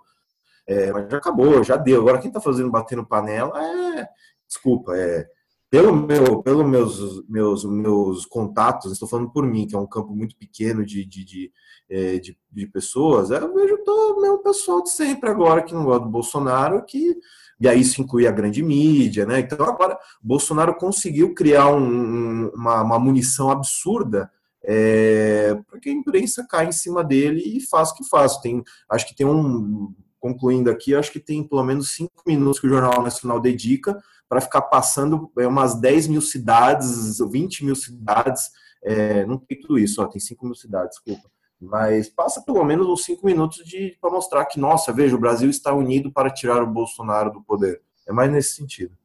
É, 0.66 0.92
mas 0.92 1.10
já 1.10 1.16
acabou, 1.16 1.64
já 1.64 1.76
deu. 1.76 2.00
Agora 2.02 2.18
quem 2.18 2.30
tá 2.30 2.40
fazendo 2.40 2.70
bater 2.70 2.96
no 2.96 3.06
panela 3.06 3.58
é, 3.62 4.08
desculpa, 4.46 4.94
é 4.96 5.26
pelo 5.70 5.94
meu, 5.94 6.42
pelo 6.42 6.64
meus 6.66 7.24
meus 7.28 7.64
meus 7.64 8.26
contatos, 8.26 8.90
estou 8.90 9.08
falando 9.08 9.30
por 9.30 9.46
mim, 9.46 9.66
que 9.66 9.76
é 9.76 9.78
um 9.78 9.86
campo 9.86 10.14
muito 10.14 10.36
pequeno 10.36 10.84
de, 10.84 11.04
de, 11.04 11.24
de, 11.24 11.52
é, 11.88 12.18
de, 12.18 12.36
de 12.50 12.66
pessoas, 12.66 13.30
eu 13.30 13.54
vejo 13.54 13.78
todo 13.84 14.20
o 14.34 14.38
pessoal 14.38 14.82
de 14.82 14.90
sempre 14.90 15.30
agora 15.30 15.62
que 15.62 15.72
não 15.72 15.84
gosta 15.84 16.04
do 16.04 16.10
Bolsonaro, 16.10 16.84
que 16.84 17.16
e 17.60 17.68
aí 17.68 17.80
isso 17.80 18.00
inclui 18.00 18.26
a 18.26 18.32
grande 18.32 18.62
mídia, 18.62 19.26
né? 19.26 19.40
Então 19.40 19.64
agora 19.66 19.98
Bolsonaro 20.22 20.74
conseguiu 20.76 21.34
criar 21.34 21.68
um, 21.68 22.48
uma, 22.54 22.82
uma, 22.82 22.98
munição 22.98 23.50
absurda 23.50 24.30
é, 24.64 25.54
para 25.68 25.78
que 25.78 25.90
a 25.90 25.92
imprensa 25.92 26.46
caia 26.48 26.68
em 26.68 26.72
cima 26.72 27.04
dele 27.04 27.42
e 27.44 27.60
faça 27.60 27.92
o 27.92 27.96
que 27.96 28.08
faz. 28.08 28.38
Tem, 28.38 28.62
acho 28.90 29.06
que 29.06 29.14
tem 29.14 29.26
um, 29.26 29.94
concluindo 30.20 30.70
aqui, 30.70 30.94
acho 30.94 31.10
que 31.10 31.18
tem 31.18 31.42
pelo 31.42 31.64
menos 31.64 31.94
cinco 31.94 32.22
minutos 32.26 32.60
que 32.60 32.66
o 32.66 32.70
Jornal 32.70 33.02
Nacional 33.02 33.40
dedica 33.40 33.98
para 34.28 34.40
ficar 34.40 34.62
passando 34.62 35.32
é, 35.38 35.46
umas 35.46 35.80
10 35.80 36.06
mil 36.06 36.20
cidades, 36.20 37.18
20 37.18 37.64
mil 37.64 37.74
cidades, 37.74 38.50
é, 38.84 39.26
não 39.26 39.38
tem 39.38 39.58
tudo 39.58 39.78
isso, 39.78 40.00
ó, 40.00 40.06
tem 40.06 40.20
5 40.20 40.46
mil 40.46 40.54
cidades, 40.54 40.96
desculpa 41.04 41.28
mas 41.60 42.08
passa 42.08 42.40
pelo 42.42 42.64
menos 42.64 42.86
uns 42.86 43.04
cinco 43.04 43.26
minutos 43.26 43.62
de 43.64 43.96
para 44.00 44.10
mostrar 44.10 44.46
que, 44.46 44.58
nossa, 44.58 44.92
veja, 44.92 45.14
o 45.14 45.20
Brasil 45.20 45.50
está 45.50 45.74
unido 45.74 46.10
para 46.10 46.30
tirar 46.30 46.62
o 46.62 46.66
Bolsonaro 46.66 47.30
do 47.30 47.42
poder. 47.42 47.82
É 48.08 48.12
mais 48.12 48.30
nesse 48.30 48.54
sentido. 48.54 48.96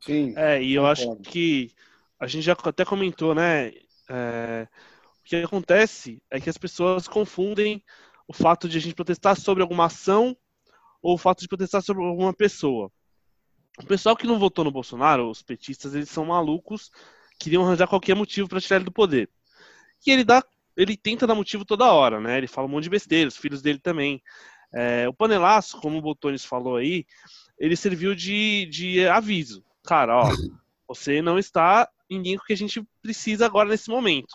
Sim. 0.00 0.32
É, 0.36 0.62
e 0.62 0.74
eu 0.74 0.86
acho 0.86 1.16
que 1.16 1.70
a 2.18 2.26
gente 2.26 2.44
já 2.44 2.56
até 2.64 2.84
comentou, 2.84 3.34
né? 3.34 3.72
É, 4.08 4.66
o 5.20 5.24
que 5.24 5.36
acontece 5.36 6.22
é 6.30 6.40
que 6.40 6.48
as 6.48 6.56
pessoas 6.56 7.06
confundem 7.06 7.84
o 8.26 8.32
fato 8.32 8.68
de 8.68 8.78
a 8.78 8.80
gente 8.80 8.94
protestar 8.94 9.36
sobre 9.36 9.62
alguma 9.62 9.86
ação 9.86 10.34
ou 11.02 11.14
o 11.14 11.18
fato 11.18 11.40
de 11.40 11.48
protestar 11.48 11.82
sobre 11.82 12.04
alguma 12.04 12.32
pessoa. 12.32 12.90
O 13.78 13.86
pessoal 13.86 14.16
que 14.16 14.26
não 14.26 14.38
votou 14.38 14.64
no 14.64 14.70
Bolsonaro, 14.70 15.30
os 15.30 15.42
petistas, 15.42 15.94
eles 15.94 16.10
são 16.10 16.24
malucos, 16.24 16.90
queriam 17.38 17.64
arranjar 17.64 17.86
qualquer 17.86 18.16
motivo 18.16 18.48
para 18.48 18.60
tirar 18.60 18.76
ele 18.76 18.86
do 18.86 18.92
poder. 18.92 19.30
E 20.06 20.10
ele 20.10 20.24
dá 20.24 20.42
ele 20.78 20.96
tenta 20.96 21.26
dar 21.26 21.34
motivo 21.34 21.64
toda 21.64 21.92
hora, 21.92 22.20
né? 22.20 22.38
Ele 22.38 22.46
fala 22.46 22.68
um 22.68 22.70
monte 22.70 22.84
de 22.84 22.90
besteira, 22.90 23.26
os 23.26 23.36
filhos 23.36 23.60
dele 23.60 23.80
também. 23.80 24.22
É, 24.72 25.08
o 25.08 25.12
panelaço, 25.12 25.80
como 25.80 25.98
o 25.98 26.02
Botones 26.02 26.44
falou 26.44 26.76
aí, 26.76 27.04
ele 27.58 27.74
serviu 27.74 28.14
de, 28.14 28.66
de 28.66 29.08
aviso. 29.08 29.64
Cara, 29.82 30.16
ó, 30.16 30.22
você 30.86 31.20
não 31.20 31.36
está 31.36 31.88
em 32.08 32.22
linha 32.22 32.38
com 32.38 32.44
o 32.44 32.46
que 32.46 32.52
a 32.52 32.56
gente 32.56 32.86
precisa 33.02 33.44
agora 33.44 33.68
nesse 33.68 33.90
momento. 33.90 34.32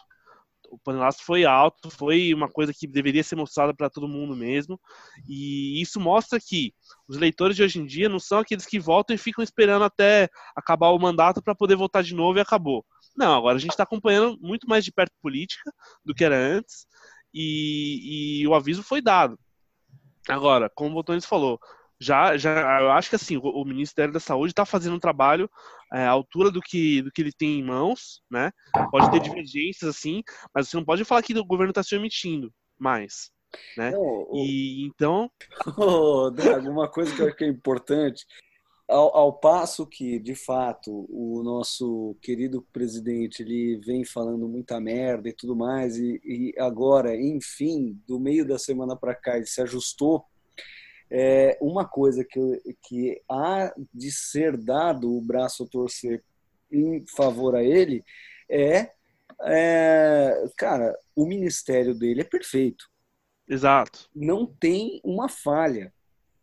O 0.73 0.79
panelaço 0.79 1.23
foi 1.23 1.45
alto, 1.45 1.91
foi 1.91 2.33
uma 2.33 2.49
coisa 2.49 2.73
que 2.73 2.87
deveria 2.87 3.23
ser 3.23 3.35
mostrada 3.35 3.73
para 3.75 3.91
todo 3.91 4.07
mundo 4.07 4.35
mesmo. 4.35 4.79
E 5.27 5.79
isso 5.79 5.99
mostra 5.99 6.39
que 6.39 6.73
os 7.07 7.15
leitores 7.15 7.55
de 7.55 7.61
hoje 7.61 7.79
em 7.79 7.85
dia 7.85 8.09
não 8.09 8.19
são 8.19 8.39
aqueles 8.39 8.65
que 8.65 8.79
votam 8.79 9.15
e 9.15 9.19
ficam 9.19 9.43
esperando 9.43 9.85
até 9.85 10.29
acabar 10.55 10.89
o 10.89 10.99
mandato 10.99 11.43
para 11.43 11.53
poder 11.53 11.75
votar 11.75 12.01
de 12.01 12.15
novo 12.15 12.39
e 12.39 12.41
acabou. 12.41 12.83
Não, 13.15 13.35
agora 13.35 13.57
a 13.57 13.59
gente 13.59 13.71
está 13.71 13.83
acompanhando 13.83 14.35
muito 14.41 14.67
mais 14.67 14.83
de 14.83 14.91
perto 14.91 15.13
política 15.21 15.71
do 16.03 16.15
que 16.15 16.23
era 16.23 16.35
antes 16.35 16.87
e, 17.31 18.41
e 18.41 18.47
o 18.47 18.55
aviso 18.55 18.81
foi 18.81 18.99
dado. 18.99 19.37
Agora, 20.27 20.71
como 20.73 20.89
o 20.89 20.93
Botones 20.95 21.25
falou, 21.25 21.59
já, 21.99 22.37
já 22.37 22.81
eu 22.81 22.91
acho 22.91 23.09
que 23.09 23.15
assim, 23.15 23.37
o, 23.37 23.41
o 23.41 23.65
Ministério 23.65 24.13
da 24.13 24.19
Saúde 24.19 24.51
está 24.51 24.65
fazendo 24.65 24.95
um 24.95 24.99
trabalho 24.99 25.49
é, 25.93 26.05
à 26.05 26.09
altura 26.09 26.51
do 26.51 26.61
que, 26.61 27.01
do 27.01 27.11
que 27.11 27.21
ele 27.21 27.31
tem 27.31 27.59
em 27.59 27.63
mãos, 27.63 28.21
né? 28.29 28.51
Pode 28.91 29.11
ter 29.11 29.19
divergências 29.19 29.89
assim, 29.89 30.21
mas 30.53 30.69
você 30.69 30.77
não 30.77 30.85
pode 30.85 31.05
falar 31.05 31.21
que 31.21 31.37
o 31.37 31.45
governo 31.45 31.71
está 31.71 31.83
se 31.83 31.95
omitindo 31.95 32.51
mais. 32.77 33.31
Né? 33.77 33.91
Não, 33.91 34.29
e 34.33 34.85
então. 34.87 35.29
Oh, 35.77 36.31
uma 36.69 36.89
coisa 36.89 37.15
que 37.15 37.21
eu 37.21 37.27
acho 37.27 37.35
que 37.35 37.43
é 37.43 37.47
importante 37.47 38.25
ao, 38.87 39.15
ao, 39.15 39.33
passo 39.33 39.87
que, 39.87 40.19
de 40.19 40.35
fato, 40.35 41.05
o 41.09 41.41
nosso 41.43 42.15
querido 42.21 42.61
presidente 42.73 43.41
ele 43.41 43.77
vem 43.77 44.03
falando 44.03 44.47
muita 44.47 44.79
merda 44.79 45.29
e 45.29 45.33
tudo 45.33 45.55
mais, 45.55 45.97
e, 45.97 46.21
e 46.23 46.53
agora, 46.59 47.15
enfim, 47.15 47.99
do 48.07 48.19
meio 48.19 48.45
da 48.45 48.59
semana 48.59 48.95
para 48.95 49.15
cá, 49.15 49.37
ele 49.37 49.45
se 49.45 49.61
ajustou. 49.61 50.25
É, 51.15 51.59
uma 51.61 51.87
coisa 51.87 52.23
que, 52.23 52.39
que 52.81 53.21
há 53.29 53.71
de 53.93 54.11
ser 54.11 54.57
dado 54.57 55.15
o 55.15 55.21
braço 55.21 55.63
a 55.63 55.67
torcer 55.67 56.23
em 56.71 57.05
favor 57.05 57.55
a 57.55 57.63
ele 57.63 58.03
é, 58.49 58.89
é 59.43 60.43
cara, 60.57 60.97
o 61.15 61.27
ministério 61.27 61.93
dele 61.93 62.21
é 62.21 62.23
perfeito. 62.23 62.89
Exato. 63.47 64.09
Não 64.15 64.47
tem 64.47 64.99
uma 65.03 65.29
falha 65.29 65.93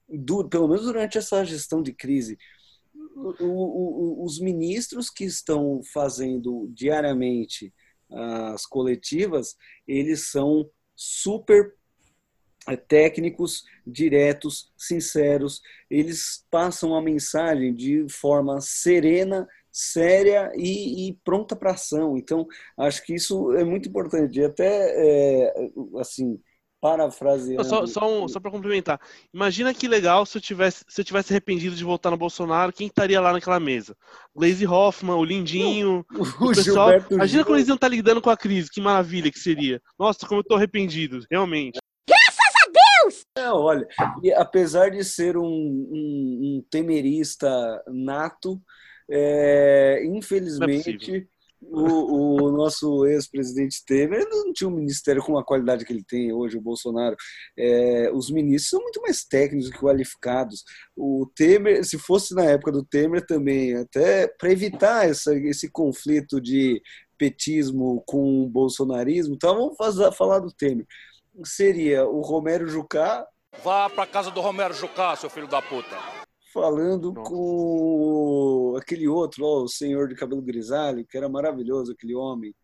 do, 0.09 0.49
pelo 0.49 0.69
menos 0.69 0.85
durante 0.85 1.19
essa 1.19 1.45
gestão 1.45 1.83
de 1.83 1.93
crise, 1.93 2.39
o, 3.15 3.35
o, 3.41 4.25
os 4.25 4.39
ministros 4.41 5.11
que 5.11 5.25
estão 5.25 5.81
fazendo 5.93 6.69
diariamente 6.73 7.73
as 8.53 8.67
coletivas, 8.67 9.57
eles 9.87 10.31
são 10.31 10.69
super 10.97 11.77
técnicos, 12.87 13.65
diretos, 13.87 14.71
sinceros, 14.77 15.61
eles 15.91 16.45
passam 16.51 16.95
a 16.95 17.03
mensagem 17.03 17.75
de 17.75 18.07
forma 18.09 18.61
serena, 18.61 19.47
séria 19.73 20.53
e, 20.57 21.09
e 21.09 21.15
pronta 21.25 21.57
para 21.57 21.73
ação. 21.73 22.17
Então, 22.17 22.47
acho 22.79 23.05
que 23.05 23.15
isso 23.15 23.53
é 23.55 23.65
muito 23.65 23.89
importante. 23.89 24.43
Até, 24.43 24.67
é, 24.67 25.53
assim, 25.99 26.39
parafraseando. 26.81 27.65
Só, 27.65 27.87
só, 27.87 28.11
um, 28.11 28.27
só 28.27 28.41
para 28.41 28.51
complementar. 28.51 29.01
Imagina 29.33 29.75
que 29.75 29.87
legal 29.87 30.25
se 30.25 30.39
eu, 30.39 30.43
tivesse, 30.43 30.85
se 30.89 31.01
eu 31.01 31.05
tivesse 31.05 31.33
arrependido 31.33 31.77
de 31.77 31.85
votar 31.85 32.11
no 32.11 32.19
Bolsonaro, 32.19 32.73
quem 32.73 32.87
estaria 32.87 33.21
lá 33.21 33.33
naquela 33.33 33.61
mesa? 33.61 33.97
Glaze 34.35 34.67
Hoffman, 34.67 35.17
o 35.17 35.25
Lindinho, 35.25 36.05
o, 36.13 36.23
o, 36.23 36.51
o 36.51 36.55
pessoal. 36.55 36.91
Gilberto 36.91 37.15
imagina 37.15 37.45
como 37.45 37.57
eles 37.57 37.69
iam 37.69 37.75
estar 37.75 37.89
tá 37.89 37.95
lidando 37.95 38.23
com 38.23 38.31
a 38.31 38.37
crise, 38.37 38.71
que 38.71 38.81
maravilha 38.81 39.31
que 39.31 39.39
seria. 39.39 39.81
Nossa, 39.99 40.27
como 40.27 40.41
eu 40.41 40.45
tô 40.45 40.55
arrependido, 40.55 41.21
realmente. 41.31 41.79
É, 43.41 43.51
olha, 43.53 43.87
e 44.23 44.33
apesar 44.33 44.91
de 44.91 45.03
ser 45.03 45.37
um, 45.37 45.45
um, 45.45 46.41
um 46.43 46.65
temerista 46.71 47.49
nato, 47.89 48.61
é, 49.11 50.05
infelizmente 50.05 51.29
o, 51.63 52.45
o 52.45 52.53
nosso 52.53 53.07
ex-presidente 53.07 53.85
Temer 53.85 54.27
não 54.29 54.53
tinha 54.53 54.69
um 54.69 54.75
ministério 54.75 55.23
com 55.23 55.37
a 55.39 55.45
qualidade 55.45 55.85
que 55.85 55.93
ele 55.93 56.05
tem 56.05 56.33
hoje, 56.33 56.57
o 56.57 56.63
Bolsonaro. 56.63 57.17
É, 57.57 58.11
os 58.13 58.31
ministros 58.31 58.71
são 58.71 58.81
muito 58.81 59.01
mais 59.03 59.25
técnicos 59.25 59.69
e 59.69 59.73
qualificados. 59.73 60.65
O 60.97 61.31
Temer, 61.37 61.85
se 61.85 61.99
fosse 61.99 62.35
na 62.35 62.45
época 62.45 62.73
do 62.73 62.85
Temer 62.85 63.25
também, 63.27 63.77
até 63.77 64.27
para 64.27 64.51
evitar 64.51 65.09
essa, 65.09 65.35
esse 65.35 65.71
conflito 65.71 66.41
de 66.41 66.81
petismo 67.19 68.03
com 68.07 68.49
bolsonarismo, 68.49 69.35
então 69.35 69.55
vamos 69.55 69.77
fazer, 69.77 70.11
falar 70.13 70.39
do 70.39 70.53
Temer. 70.53 70.87
Seria 71.45 72.07
o 72.07 72.21
Romero 72.21 72.69
Jucá. 72.69 73.27
Vá 73.65 73.89
para 73.91 74.07
casa 74.07 74.31
do 74.31 74.41
Romero 74.41 74.75
Jucá, 74.75 75.17
seu 75.17 75.31
filho 75.31 75.49
da 75.49 75.61
puta 75.61 75.97
falando 76.53 77.13
Nossa. 77.13 77.31
com 77.31 78.77
aquele 78.77 79.09
outro, 79.09 79.45
ó, 79.45 79.63
o 79.63 79.69
senhor 79.69 80.09
de 80.09 80.15
cabelo 80.15 80.43
grisalho, 80.43 81.07
que 81.07 81.17
era 81.17 81.29
maravilhoso, 81.29 81.93
aquele 81.93 82.15
homem. 82.15 82.55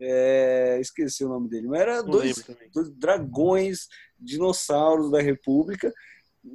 É, 0.00 0.78
esqueci 0.80 1.24
o 1.24 1.28
nome 1.28 1.48
dele, 1.48 1.68
mas 1.68 1.80
era 1.80 2.02
dois, 2.02 2.44
dois, 2.72 2.90
dragões, 2.90 3.86
dinossauros 4.18 5.10
da 5.10 5.20
República, 5.20 5.92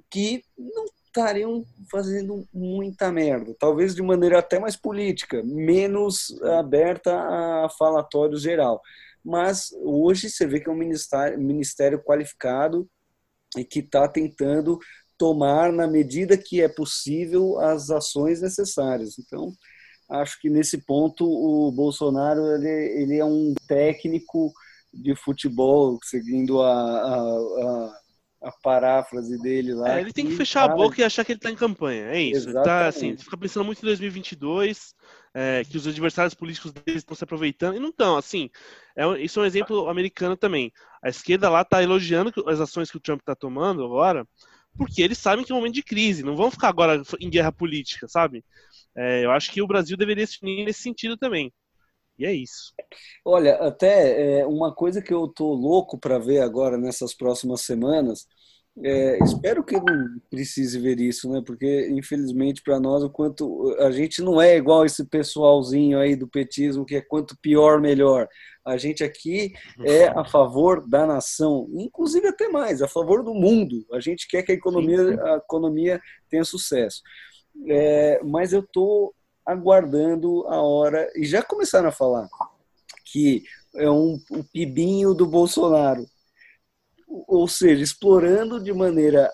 que 0.09 0.43
não 0.57 0.85
estariam 1.05 1.65
fazendo 1.89 2.45
muita 2.53 3.11
merda, 3.11 3.55
talvez 3.57 3.95
de 3.95 4.01
maneira 4.01 4.39
até 4.39 4.59
mais 4.59 4.75
política, 4.75 5.41
menos 5.43 6.39
aberta 6.43 7.17
a 7.17 7.69
falatório 7.69 8.37
geral. 8.37 8.81
Mas 9.23 9.69
hoje 9.81 10.29
você 10.29 10.47
vê 10.47 10.59
que 10.59 10.69
é 10.69 10.71
um 10.71 10.77
ministério, 10.77 11.39
ministério 11.39 12.03
qualificado 12.03 12.89
e 13.57 13.63
que 13.63 13.79
está 13.79 14.07
tentando 14.07 14.79
tomar, 15.17 15.71
na 15.71 15.85
medida 15.85 16.37
que 16.37 16.61
é 16.61 16.69
possível, 16.69 17.59
as 17.59 17.89
ações 17.89 18.41
necessárias. 18.41 19.19
Então, 19.19 19.51
acho 20.09 20.39
que 20.39 20.49
nesse 20.49 20.85
ponto 20.85 21.25
o 21.25 21.71
Bolsonaro 21.71 22.41
ele, 22.55 23.01
ele 23.01 23.17
é 23.17 23.25
um 23.25 23.53
técnico 23.67 24.51
de 24.91 25.15
futebol, 25.15 25.99
seguindo 26.03 26.61
a, 26.61 26.71
a, 26.71 27.19
a, 27.19 27.99
a 28.43 28.51
paráfrase 28.63 29.37
dele 29.41 29.73
lá. 29.73 29.97
É, 29.97 30.01
ele 30.01 30.13
tem 30.13 30.25
que 30.25 30.35
fechar 30.35 30.63
a 30.63 30.75
boca 30.75 30.99
e 30.99 31.03
achar 31.03 31.23
que 31.25 31.33
ele 31.33 31.39
está 31.39 31.51
em 31.51 31.55
campanha, 31.55 32.05
é 32.05 32.21
isso. 32.21 32.51
Tá, 32.53 32.87
assim, 32.87 33.15
fica 33.17 33.37
pensando 33.37 33.65
muito 33.65 33.79
em 33.79 33.85
2022, 33.85 34.95
é, 35.39 35.63
que 35.63 35.77
os 35.77 35.87
adversários 35.87 36.33
políticos 36.33 36.73
deles 36.73 36.97
estão 36.97 37.15
se 37.15 37.23
aproveitando, 37.23 37.77
e 37.77 37.79
não 37.79 37.89
estão, 37.89 38.17
assim, 38.17 38.49
é, 38.93 39.05
isso 39.21 39.39
é 39.39 39.43
um 39.43 39.45
exemplo 39.45 39.87
americano 39.87 40.35
também. 40.35 40.69
A 41.01 41.07
esquerda 41.07 41.49
lá 41.49 41.61
está 41.61 41.81
elogiando 41.81 42.33
as 42.45 42.59
ações 42.59 42.91
que 42.91 42.97
o 42.97 42.99
Trump 42.99 43.21
está 43.21 43.33
tomando 43.33 43.85
agora, 43.85 44.27
porque 44.77 45.01
eles 45.01 45.17
sabem 45.17 45.45
que 45.45 45.51
é 45.53 45.55
um 45.55 45.59
momento 45.59 45.75
de 45.75 45.83
crise, 45.83 46.23
não 46.23 46.35
vão 46.35 46.51
ficar 46.51 46.67
agora 46.67 47.01
em 47.21 47.29
guerra 47.29 47.53
política, 47.53 48.05
sabe? 48.09 48.43
É, 48.93 49.23
eu 49.23 49.31
acho 49.31 49.49
que 49.51 49.61
o 49.61 49.67
Brasil 49.67 49.95
deveria 49.95 50.27
se 50.27 50.39
unir 50.43 50.65
nesse 50.65 50.81
sentido 50.81 51.15
também. 51.15 51.53
E 52.17 52.25
é 52.25 52.33
isso. 52.33 52.73
Olha, 53.23 53.55
até 53.55 54.39
é, 54.41 54.45
uma 54.45 54.75
coisa 54.75 55.01
que 55.01 55.13
eu 55.13 55.25
tô 55.25 55.53
louco 55.53 55.97
para 55.97 56.19
ver 56.19 56.41
agora 56.41 56.77
nessas 56.77 57.15
próximas 57.15 57.61
semanas 57.61 58.27
é, 58.81 59.19
espero 59.23 59.63
que 59.63 59.75
não 59.75 60.19
precise 60.29 60.79
ver 60.79 60.99
isso, 60.99 61.29
né? 61.29 61.41
Porque 61.45 61.89
infelizmente 61.89 62.61
para 62.61 62.79
nós 62.79 63.03
o 63.03 63.09
quanto 63.09 63.75
a 63.79 63.91
gente 63.91 64.21
não 64.21 64.41
é 64.41 64.55
igual 64.55 64.85
esse 64.85 65.03
pessoalzinho 65.05 65.99
aí 65.99 66.15
do 66.15 66.27
petismo 66.27 66.85
que 66.85 66.95
é 66.95 67.01
quanto 67.01 67.37
pior 67.41 67.81
melhor. 67.81 68.27
A 68.63 68.77
gente 68.77 69.03
aqui 69.03 69.53
é 69.83 70.07
a 70.07 70.23
favor 70.23 70.87
da 70.87 71.05
nação, 71.05 71.67
inclusive 71.73 72.27
até 72.27 72.47
mais, 72.47 72.81
a 72.81 72.87
favor 72.87 73.23
do 73.23 73.33
mundo. 73.33 73.85
A 73.91 73.99
gente 73.99 74.27
quer 74.27 74.43
que 74.43 74.51
a 74.51 74.55
economia, 74.55 75.21
a 75.23 75.37
economia 75.37 75.99
tenha 76.29 76.43
sucesso. 76.43 77.01
É, 77.67 78.21
mas 78.23 78.53
eu 78.53 78.61
estou 78.61 79.13
aguardando 79.45 80.45
a 80.47 80.61
hora 80.61 81.09
e 81.15 81.25
já 81.25 81.41
começaram 81.41 81.89
a 81.89 81.91
falar 81.91 82.29
que 83.11 83.43
é 83.75 83.89
um, 83.89 84.19
um 84.31 84.43
pibinho 84.43 85.13
do 85.13 85.25
Bolsonaro 85.25 86.05
ou 87.09 87.47
seja, 87.47 87.83
explorando 87.83 88.61
de 88.63 88.71
maneira 88.71 89.29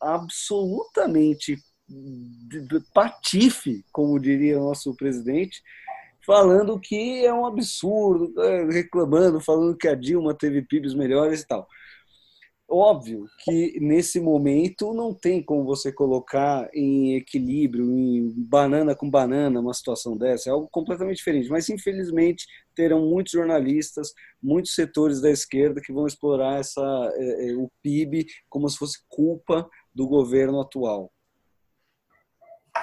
absolutamente 0.00 1.56
patife, 2.92 3.84
como 3.92 4.18
diria 4.18 4.58
o 4.58 4.64
nosso 4.64 4.94
presidente, 4.94 5.62
falando 6.26 6.78
que 6.78 7.24
é 7.24 7.32
um 7.32 7.46
absurdo, 7.46 8.40
é, 8.42 8.64
reclamando, 8.66 9.40
falando 9.40 9.76
que 9.76 9.88
a 9.88 9.94
Dilma 9.94 10.34
teve 10.34 10.62
PIBs 10.62 10.94
melhores 10.94 11.42
e 11.42 11.46
tal. 11.46 11.66
Óbvio 12.72 13.26
que 13.44 13.80
nesse 13.80 14.20
momento 14.20 14.94
não 14.94 15.12
tem 15.12 15.42
como 15.42 15.64
você 15.64 15.90
colocar 15.90 16.70
em 16.72 17.16
equilíbrio, 17.16 17.84
em 17.84 18.32
banana 18.48 18.94
com 18.94 19.10
banana, 19.10 19.58
uma 19.58 19.74
situação 19.74 20.16
dessa, 20.16 20.48
é 20.48 20.52
algo 20.52 20.68
completamente 20.70 21.16
diferente. 21.16 21.48
Mas 21.48 21.68
infelizmente 21.68 22.46
terão 22.72 23.06
muitos 23.06 23.32
jornalistas, 23.32 24.12
muitos 24.40 24.72
setores 24.72 25.20
da 25.20 25.28
esquerda 25.28 25.80
que 25.80 25.92
vão 25.92 26.06
explorar 26.06 26.60
essa, 26.60 26.80
é, 27.16 27.50
é, 27.50 27.56
o 27.56 27.68
PIB 27.82 28.26
como 28.48 28.68
se 28.68 28.78
fosse 28.78 28.98
culpa 29.08 29.68
do 29.92 30.06
governo 30.06 30.60
atual. 30.60 31.10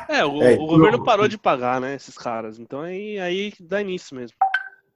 É, 0.09 0.25
o, 0.25 0.43
é, 0.43 0.55
o 0.55 0.67
governo 0.67 1.01
parou 1.01 1.29
de 1.29 1.37
pagar, 1.37 1.79
né, 1.79 1.95
esses 1.95 2.17
caras. 2.17 2.59
Então 2.59 2.81
aí, 2.81 3.17
aí 3.19 3.53
dá 3.61 3.79
início 3.79 4.17
mesmo. 4.17 4.35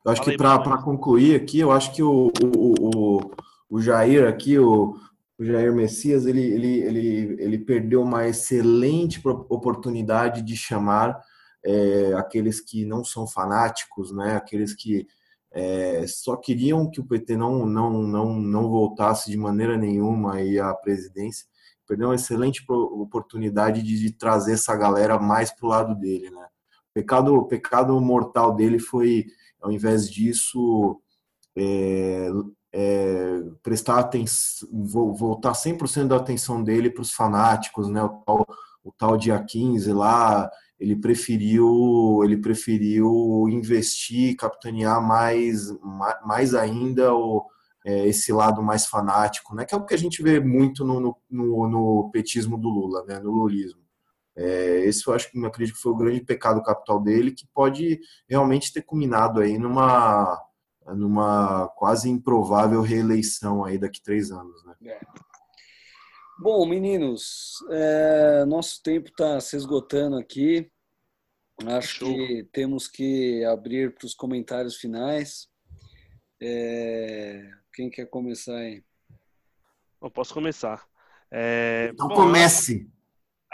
Eu 0.03 0.11
acho 0.11 0.21
Fala 0.21 0.31
que 0.31 0.37
para 0.37 0.81
concluir 0.83 1.35
aqui, 1.35 1.59
eu 1.59 1.71
acho 1.71 1.93
que 1.93 2.03
o, 2.03 2.29
o, 2.43 3.19
o 3.19 3.31
o 3.71 3.79
Jair 3.79 4.27
aqui, 4.27 4.59
o, 4.59 4.97
o 5.39 5.45
Jair 5.45 5.73
Messias, 5.73 6.25
ele, 6.25 6.41
ele, 6.41 6.81
ele, 6.81 7.41
ele 7.41 7.57
perdeu 7.57 8.01
uma 8.01 8.27
excelente 8.27 9.21
oportunidade 9.25 10.41
de 10.41 10.57
chamar 10.57 11.17
é, 11.63 12.13
aqueles 12.15 12.59
que 12.59 12.83
não 12.85 13.01
são 13.01 13.25
fanáticos, 13.25 14.11
né? 14.11 14.35
aqueles 14.35 14.75
que 14.75 15.07
é, 15.53 16.05
só 16.05 16.35
queriam 16.35 16.91
que 16.91 16.99
o 16.99 17.05
PT 17.05 17.37
não, 17.37 17.65
não, 17.65 18.03
não, 18.03 18.33
não 18.33 18.69
voltasse 18.69 19.31
de 19.31 19.37
maneira 19.37 19.77
nenhuma 19.77 20.35
aí 20.35 20.59
à 20.59 20.73
presidência. 20.73 21.47
Perdeu 21.87 22.09
uma 22.09 22.15
excelente 22.15 22.61
oportunidade 22.67 23.81
de, 23.81 23.99
de 23.99 24.11
trazer 24.11 24.53
essa 24.53 24.75
galera 24.75 25.17
mais 25.17 25.49
para 25.49 25.65
o 25.65 25.69
lado 25.69 25.95
dele. 25.95 26.29
Né? 26.29 26.45
O 26.89 26.93
pecado, 26.93 27.35
o 27.35 27.45
pecado 27.45 27.99
mortal 28.01 28.53
dele 28.53 28.79
foi, 28.79 29.27
ao 29.61 29.71
invés 29.71 30.09
disso, 30.09 31.01
é, 31.55 32.29
é, 32.73 33.43
prestar 33.61 33.99
atenção, 33.99 34.67
voltar 35.13 35.53
100% 35.53 36.07
da 36.07 36.15
atenção 36.15 36.63
dele 36.63 36.89
para 36.89 37.01
os 37.01 37.11
fanáticos, 37.11 37.89
né? 37.89 38.01
O 38.03 38.09
tal, 38.25 38.47
o 38.83 38.91
tal 38.91 39.17
dia 39.17 39.41
15 39.43 39.91
lá, 39.91 40.49
ele 40.79 40.95
preferiu, 40.95 42.21
ele 42.23 42.37
preferiu 42.37 43.47
investir, 43.49 44.35
capitanear 44.35 45.01
mais, 45.05 45.67
mais 46.25 46.55
ainda 46.55 47.13
o, 47.13 47.45
é, 47.85 48.07
esse 48.07 48.31
lado 48.31 48.63
mais 48.63 48.85
fanático, 48.85 49.53
né? 49.55 49.65
Que 49.65 49.75
é 49.75 49.77
o 49.77 49.85
que 49.85 49.93
a 49.93 49.97
gente 49.97 50.23
vê 50.23 50.39
muito 50.39 50.85
no, 50.85 51.17
no, 51.29 51.67
no 51.67 52.09
petismo 52.11 52.57
do 52.57 52.69
Lula, 52.69 53.03
né? 53.05 53.19
No 53.19 53.31
lulismo. 53.31 53.81
É, 54.35 54.85
esse 54.85 55.05
eu 55.05 55.13
acho 55.13 55.29
que 55.29 55.37
eu 55.37 55.45
acredito 55.45 55.75
que 55.75 55.81
foi 55.81 55.91
o 55.91 55.97
grande 55.97 56.21
pecado 56.21 56.63
capital 56.63 57.01
dele, 57.01 57.31
que 57.31 57.45
pode 57.53 57.99
realmente 58.29 58.71
ter 58.71 58.81
culminado 58.81 59.41
aí 59.41 59.57
numa 59.57 60.41
numa 60.87 61.67
quase 61.69 62.09
improvável 62.09 62.81
reeleição 62.81 63.63
aí 63.63 63.77
daqui 63.77 63.99
a 64.01 64.03
três 64.03 64.31
anos, 64.31 64.63
né? 64.65 64.75
É. 64.85 64.99
Bom, 66.39 66.65
meninos, 66.65 67.63
é, 67.69 68.45
nosso 68.45 68.81
tempo 68.81 69.09
está 69.09 69.39
se 69.39 69.55
esgotando 69.55 70.17
aqui. 70.17 70.71
Acho 71.67 71.99
Show. 71.99 72.13
que 72.13 72.47
temos 72.51 72.87
que 72.87 73.45
abrir 73.45 73.93
para 73.93 74.07
os 74.07 74.15
comentários 74.15 74.77
finais. 74.77 75.47
É, 76.41 77.47
quem 77.71 77.89
quer 77.91 78.07
começar 78.07 78.55
aí? 78.55 78.83
Eu 80.01 80.09
posso 80.09 80.33
começar. 80.33 80.83
É, 81.29 81.91
então 81.93 82.07
bom, 82.07 82.15
comece. 82.15 82.89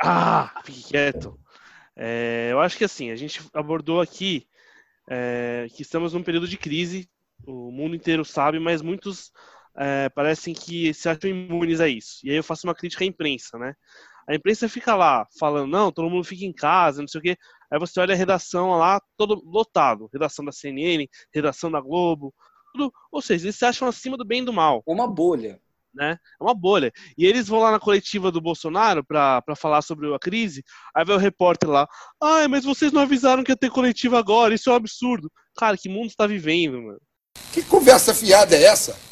Ah, 0.02 0.62
fique 0.64 0.84
quieto. 0.84 1.38
É, 1.94 2.50
eu 2.52 2.62
acho 2.62 2.78
que 2.78 2.86
assim, 2.86 3.12
a 3.12 3.16
gente 3.18 3.42
abordou 3.54 4.00
aqui 4.00 4.48
é, 5.10 5.68
que 5.74 5.82
estamos 5.82 6.14
num 6.14 6.24
período 6.24 6.48
de 6.48 6.58
crise 6.58 7.10
o 7.48 7.72
mundo 7.72 7.96
inteiro 7.96 8.26
sabe, 8.26 8.60
mas 8.60 8.82
muitos 8.82 9.32
é, 9.78 10.10
parecem 10.10 10.54
que 10.54 10.94
se 10.94 11.08
acham 11.08 11.30
imunes 11.30 11.80
a 11.80 11.88
isso. 11.88 12.20
E 12.24 12.30
aí 12.30 12.36
eu 12.36 12.44
faço 12.44 12.68
uma 12.68 12.76
crítica 12.76 13.04
à 13.04 13.08
imprensa, 13.08 13.58
né? 13.58 13.74
A 14.30 14.36
imprensa 14.36 14.68
fica 14.68 14.94
lá 14.94 15.26
falando, 15.40 15.72
não, 15.72 15.92
todo 15.92 16.10
mundo 16.10 16.26
fica 16.26 16.44
em 16.44 16.52
casa, 16.52 17.02
não 17.02 17.08
sei 17.08 17.20
o 17.20 17.24
quê. 17.24 17.38
Aí 17.72 17.80
você 17.80 18.00
olha 18.00 18.14
a 18.14 18.18
redação 18.18 18.72
lá, 18.72 19.00
todo 19.16 19.42
lotado. 19.46 20.10
Redação 20.12 20.44
da 20.44 20.52
CNN, 20.52 21.08
redação 21.34 21.72
da 21.72 21.80
Globo, 21.80 22.34
tudo. 22.74 22.92
Ou 23.12 23.22
seja, 23.22 23.46
eles 23.46 23.56
se 23.56 23.66
acham 23.66 23.88
acima 23.88 24.18
do 24.18 24.26
bem 24.26 24.42
e 24.42 24.46
do 24.46 24.52
mal. 24.52 24.84
É 24.86 24.92
uma 24.92 25.08
bolha. 25.08 25.62
Né? 25.94 26.18
É 26.40 26.44
uma 26.44 26.54
bolha. 26.54 26.92
E 27.18 27.26
eles 27.26 27.48
vão 27.48 27.60
lá 27.60 27.72
na 27.72 27.80
coletiva 27.80 28.32
do 28.32 28.42
Bolsonaro 28.42 29.04
para 29.04 29.42
falar 29.56 29.82
sobre 29.82 30.14
a 30.14 30.20
crise. 30.20 30.64
Aí 30.94 31.06
vai 31.06 31.16
o 31.16 31.20
repórter 31.20 31.70
lá. 31.70 31.88
Ai, 32.22 32.48
mas 32.48 32.66
vocês 32.66 32.92
não 32.92 33.02
avisaram 33.02 33.44
que 33.44 33.52
ia 33.52 33.58
ter 33.58 33.72
coletiva 33.72 34.20
agora, 34.20 34.54
isso 34.54 34.70
é 34.70 34.74
um 34.74 34.76
absurdo. 34.76 35.32
Cara, 35.58 35.78
que 35.78 35.90
mundo 35.90 36.08
está 36.08 36.28
vivendo, 36.28 36.82
mano? 36.82 37.00
Que 37.54 37.64
conversa 37.64 38.14
fiada 38.14 38.56
é 38.56 38.64
essa? 38.64 39.08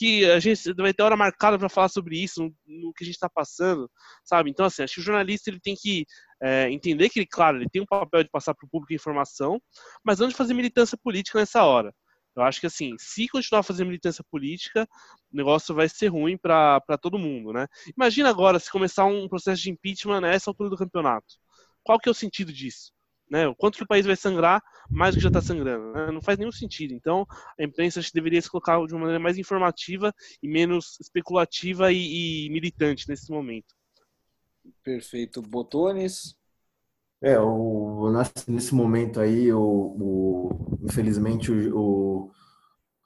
que 0.00 0.24
a 0.30 0.40
gente 0.40 0.72
vai 0.72 0.94
ter 0.94 1.02
hora 1.02 1.14
marcada 1.14 1.58
para 1.58 1.68
falar 1.68 1.90
sobre 1.90 2.16
isso, 2.16 2.50
no, 2.66 2.90
que 2.94 3.04
a 3.04 3.06
gente 3.06 3.16
está 3.16 3.28
passando, 3.28 3.86
sabe? 4.24 4.48
Então, 4.48 4.64
assim, 4.64 4.82
acho 4.82 4.94
que 4.94 5.00
o 5.00 5.04
jornalista 5.04 5.50
ele 5.50 5.60
tem 5.60 5.74
que 5.74 6.06
é, 6.42 6.70
entender 6.70 7.10
que, 7.10 7.26
claro, 7.26 7.58
ele 7.58 7.68
tem 7.68 7.82
um 7.82 7.86
papel 7.86 8.22
de 8.22 8.30
passar 8.30 8.54
para 8.54 8.64
o 8.64 8.68
público 8.70 8.94
informação, 8.94 9.60
mas 10.02 10.18
não 10.18 10.26
de 10.26 10.34
fazer 10.34 10.54
militância 10.54 10.96
política 10.96 11.38
nessa 11.38 11.64
hora. 11.64 11.92
Eu 12.34 12.42
acho 12.44 12.60
que, 12.60 12.66
assim, 12.66 12.94
se 12.98 13.28
continuar 13.28 13.62
fazendo 13.62 13.88
militância 13.88 14.24
política, 14.30 14.88
o 15.30 15.36
negócio 15.36 15.74
vai 15.74 15.86
ser 15.86 16.08
ruim 16.08 16.38
para 16.38 16.80
todo 17.02 17.18
mundo, 17.18 17.52
né? 17.52 17.66
Imagina 17.94 18.30
agora 18.30 18.58
se 18.58 18.70
começar 18.70 19.04
um 19.04 19.28
processo 19.28 19.60
de 19.60 19.70
impeachment 19.70 20.22
nessa 20.22 20.48
altura 20.48 20.70
do 20.70 20.78
campeonato. 20.78 21.34
Qual 21.82 21.98
que 21.98 22.08
é 22.08 22.12
o 22.12 22.14
sentido 22.14 22.50
disso? 22.50 22.90
Né? 23.30 23.46
O 23.46 23.54
quanto 23.54 23.76
que 23.76 23.84
o 23.84 23.86
país 23.86 24.04
vai 24.04 24.16
sangrar 24.16 24.60
mais 24.90 25.14
do 25.14 25.18
que 25.18 25.22
já 25.22 25.28
está 25.28 25.40
sangrando. 25.40 25.92
Né? 25.92 26.10
Não 26.10 26.20
faz 26.20 26.36
nenhum 26.36 26.50
sentido. 26.50 26.92
Então, 26.92 27.24
a 27.58 27.62
imprensa 27.62 28.00
acho 28.00 28.08
que 28.08 28.14
deveria 28.14 28.42
se 28.42 28.50
colocar 28.50 28.84
de 28.84 28.92
uma 28.92 29.00
maneira 29.00 29.20
mais 29.20 29.38
informativa 29.38 30.12
e 30.42 30.48
menos 30.48 30.98
especulativa 31.00 31.92
e, 31.92 32.46
e 32.46 32.50
militante 32.50 33.08
nesse 33.08 33.30
momento. 33.30 33.74
Perfeito. 34.82 35.40
Botones? 35.40 36.36
É, 37.22 37.38
o, 37.38 38.10
nesse 38.48 38.74
momento 38.74 39.20
aí, 39.20 39.52
o, 39.52 39.60
o 39.60 40.78
infelizmente, 40.82 41.52
o, 41.52 42.30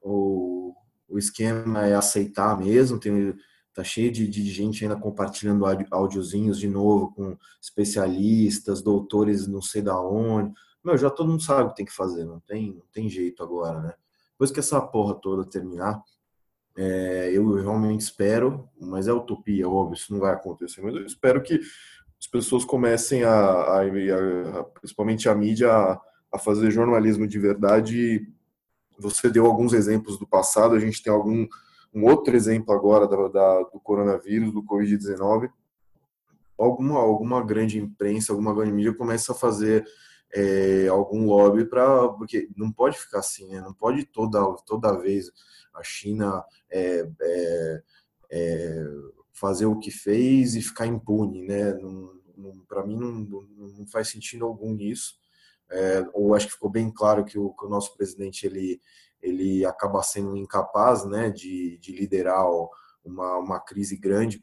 o, 0.00 0.74
o 1.08 1.18
esquema 1.18 1.86
é 1.86 1.94
aceitar 1.94 2.56
mesmo, 2.56 2.98
tem, 2.98 3.34
tá 3.74 3.82
cheio 3.82 4.10
de, 4.10 4.28
de 4.28 4.44
gente 4.50 4.84
ainda 4.84 4.96
compartilhando 4.96 5.66
áudiozinhos 5.90 6.58
de 6.58 6.68
novo 6.68 7.12
com 7.12 7.36
especialistas, 7.60 8.80
doutores 8.80 9.48
não 9.48 9.60
sei 9.60 9.82
da 9.82 10.00
onde. 10.00 10.52
Meu, 10.84 10.96
já 10.96 11.10
todo 11.10 11.28
mundo 11.28 11.42
sabe 11.42 11.64
o 11.64 11.68
que 11.70 11.76
tem 11.76 11.86
que 11.86 11.92
fazer, 11.92 12.24
não 12.24 12.40
tem, 12.40 12.74
não 12.74 12.84
tem 12.92 13.08
jeito 13.08 13.42
agora, 13.42 13.80
né? 13.80 13.94
Depois 14.32 14.50
que 14.50 14.60
essa 14.60 14.80
porra 14.80 15.14
toda 15.14 15.48
terminar, 15.48 16.02
é, 16.76 17.30
eu 17.32 17.54
realmente 17.54 18.00
espero, 18.00 18.68
mas 18.80 19.06
é 19.08 19.12
utopia, 19.12 19.68
óbvio, 19.68 19.94
isso 19.94 20.12
não 20.12 20.20
vai 20.20 20.32
acontecer, 20.32 20.82
mas 20.82 20.94
eu 20.94 21.06
espero 21.06 21.42
que 21.42 21.60
as 22.20 22.26
pessoas 22.26 22.64
comecem 22.64 23.22
a, 23.22 23.32
a, 23.32 23.80
a 23.82 24.64
principalmente 24.64 25.28
a 25.28 25.34
mídia, 25.34 25.70
a, 25.70 26.00
a, 26.32 26.38
fazer 26.38 26.70
jornalismo 26.70 27.26
de 27.26 27.38
verdade. 27.38 28.26
Você 28.98 29.28
deu 29.30 29.46
alguns 29.46 29.72
exemplos 29.72 30.18
do 30.18 30.26
passado, 30.26 30.74
a 30.74 30.80
gente 30.80 31.02
tem 31.02 31.12
algum 31.12 31.46
um 31.94 32.04
outro 32.04 32.34
exemplo 32.34 32.74
agora 32.74 33.06
da, 33.06 33.28
da 33.28 33.62
do 33.62 33.80
coronavírus, 33.80 34.52
do 34.52 34.62
Covid-19. 34.62 35.50
Alguma, 36.58 37.00
alguma 37.00 37.44
grande 37.44 37.78
imprensa, 37.78 38.32
alguma 38.32 38.54
grande 38.54 38.72
mídia 38.72 38.94
começa 38.94 39.32
a 39.32 39.34
fazer 39.34 39.84
é, 40.32 40.88
algum 40.88 41.26
lobby 41.26 41.64
para 41.64 42.08
porque 42.08 42.48
não 42.56 42.72
pode 42.72 42.98
ficar 42.98 43.20
assim, 43.20 43.48
né? 43.48 43.60
não 43.60 43.72
pode 43.72 44.04
toda 44.04 44.40
toda 44.66 44.98
vez 44.98 45.30
a 45.72 45.82
China 45.82 46.44
é, 46.70 47.08
é, 47.20 47.82
é 48.30 48.84
fazer 49.32 49.66
o 49.66 49.78
que 49.78 49.90
fez 49.90 50.54
e 50.54 50.62
ficar 50.62 50.86
impune, 50.86 51.46
né? 51.46 51.76
Para 52.68 52.86
mim 52.86 52.96
não, 52.96 53.12
não, 53.12 53.86
faz 53.86 54.08
sentido 54.08 54.44
algum 54.44 54.76
isso. 54.78 55.16
É, 55.70 56.06
ou 56.12 56.34
acho 56.34 56.46
que 56.46 56.52
ficou 56.52 56.70
bem 56.70 56.90
claro 56.90 57.24
que 57.24 57.38
o, 57.38 57.50
que 57.50 57.64
o, 57.66 57.68
nosso 57.68 57.96
presidente 57.96 58.46
ele 58.46 58.80
ele 59.24 59.64
acaba 59.64 60.02
sendo 60.02 60.36
incapaz, 60.36 61.04
né, 61.04 61.30
de, 61.30 61.78
de 61.78 61.92
liderar 61.92 62.44
uma, 63.02 63.38
uma 63.38 63.60
crise 63.60 63.96
grande 63.96 64.42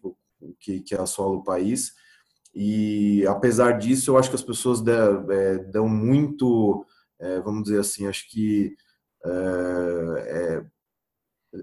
que, 0.59 0.81
que 0.81 0.95
assola 0.95 1.37
o 1.37 1.43
país. 1.43 1.93
E 2.53 3.25
apesar 3.27 3.77
disso, 3.77 4.11
eu 4.11 4.17
acho 4.17 4.29
que 4.29 4.35
as 4.35 4.43
pessoas 4.43 4.81
dão, 4.81 5.31
é, 5.31 5.57
dão 5.59 5.87
muito, 5.87 6.85
é, 7.19 7.39
vamos 7.39 7.63
dizer 7.63 7.79
assim, 7.79 8.07
acho 8.07 8.29
que 8.29 8.75
é, 9.23 10.65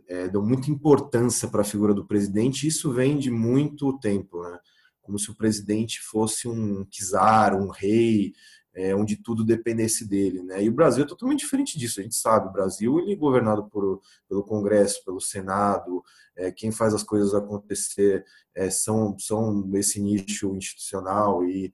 é, 0.09 0.25
é 0.25 0.29
dão 0.29 0.43
muita 0.43 0.71
importância 0.71 1.49
para 1.49 1.63
a 1.63 1.65
figura 1.65 1.93
do 1.93 2.07
presidente. 2.07 2.67
Isso 2.67 2.93
vem 2.93 3.19
de 3.19 3.31
muito 3.31 3.99
tempo, 3.99 4.43
né? 4.43 4.59
Como 5.03 5.19
se 5.19 5.31
o 5.31 5.35
presidente 5.35 6.01
fosse 6.01 6.47
um 6.47 6.85
czar, 6.85 7.55
um 7.55 7.69
rei, 7.69 8.33
é, 8.75 8.95
onde 8.95 9.17
tudo 9.17 9.45
dependesse 9.45 10.07
dele, 10.07 10.43
né? 10.43 10.63
E 10.63 10.69
o 10.69 10.73
Brasil 10.73 11.05
é 11.05 11.07
totalmente 11.07 11.41
diferente 11.41 11.79
disso. 11.79 12.01
A 12.01 12.03
gente 12.03 12.17
sabe, 12.17 12.49
o 12.49 12.53
Brasil 12.53 12.99
ele 13.01 13.13
é 13.13 13.17
governado 13.17 13.69
por, 13.69 14.01
pelo 14.29 14.45
Congresso, 14.45 15.05
pelo 15.05 15.21
Senado. 15.21 16.03
É, 16.37 16.53
quem 16.53 16.71
faz 16.71 16.95
as 16.95 17.03
coisas 17.03 17.35
acontecer 17.35 18.25
é, 18.55 18.71
são 18.71 19.19
são 19.19 19.69
esse 19.75 20.01
nicho 20.01 20.55
institucional 20.55 21.45
e 21.45 21.73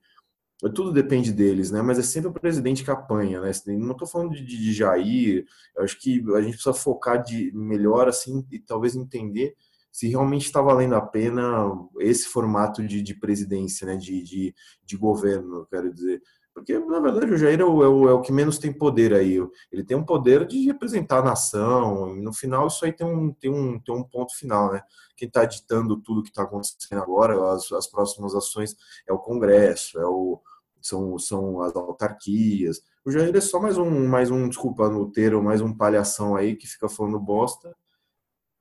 tudo 0.70 0.92
depende 0.92 1.32
deles, 1.32 1.70
né? 1.70 1.82
Mas 1.82 1.98
é 1.98 2.02
sempre 2.02 2.30
o 2.30 2.32
presidente 2.32 2.84
que 2.84 2.90
apanha, 2.90 3.40
né? 3.40 3.50
Não 3.66 3.92
estou 3.92 4.06
falando 4.08 4.34
de, 4.34 4.44
de, 4.44 4.72
Jair. 4.72 5.44
Acho 5.78 5.98
que 6.00 6.24
a 6.34 6.40
gente 6.40 6.54
precisa 6.54 6.72
focar 6.72 7.22
de 7.22 7.52
melhor 7.52 8.08
assim 8.08 8.46
e 8.50 8.58
talvez 8.58 8.94
entender 8.94 9.54
se 9.92 10.08
realmente 10.08 10.46
está 10.46 10.60
valendo 10.60 10.94
a 10.94 11.00
pena 11.00 11.70
esse 12.00 12.26
formato 12.26 12.84
de, 12.86 13.02
de 13.02 13.14
presidência, 13.14 13.86
né? 13.86 13.96
De, 13.96 14.22
de, 14.22 14.54
de 14.84 14.96
governo, 14.96 15.66
quero 15.66 15.92
dizer. 15.92 16.22
Porque, 16.54 16.78
na 16.78 17.00
verdade, 17.00 17.32
o 17.32 17.36
Jair 17.36 17.60
é 17.60 17.64
o, 17.64 17.82
é 17.82 17.88
o, 17.88 18.08
é 18.08 18.12
o, 18.12 18.20
que 18.20 18.30
menos 18.30 18.58
tem 18.58 18.72
poder 18.72 19.12
aí. 19.12 19.36
Ele 19.72 19.82
tem 19.82 19.96
um 19.96 20.04
poder 20.04 20.46
de 20.46 20.64
representar 20.64 21.18
a 21.18 21.24
nação. 21.24 22.14
No 22.14 22.32
final, 22.32 22.68
isso 22.68 22.84
aí 22.84 22.92
tem 22.92 23.04
um, 23.04 23.32
tem 23.32 23.50
um, 23.50 23.80
tem 23.80 23.92
um 23.92 24.04
ponto 24.04 24.36
final, 24.36 24.72
né? 24.72 24.80
Quem 25.16 25.26
está 25.26 25.44
ditando 25.44 26.00
tudo 26.00 26.22
que 26.22 26.28
está 26.28 26.44
acontecendo 26.44 27.02
agora, 27.02 27.52
as, 27.52 27.70
as 27.72 27.88
próximas 27.88 28.36
ações, 28.36 28.76
é 29.04 29.12
o 29.12 29.18
Congresso, 29.18 29.98
é 29.98 30.06
o, 30.06 30.40
são, 30.80 31.18
são 31.18 31.60
as 31.60 31.74
autarquias. 31.74 32.80
O 33.04 33.10
Jair 33.10 33.34
é 33.34 33.40
só 33.40 33.58
mais 33.58 33.76
um, 33.76 34.06
mais 34.06 34.30
um, 34.30 34.48
desculpa 34.48 34.88
no 34.88 35.10
termo, 35.10 35.42
mais 35.42 35.60
um 35.60 35.76
palhação 35.76 36.36
aí 36.36 36.54
que 36.54 36.68
fica 36.68 36.88
falando 36.88 37.18
bosta. 37.18 37.74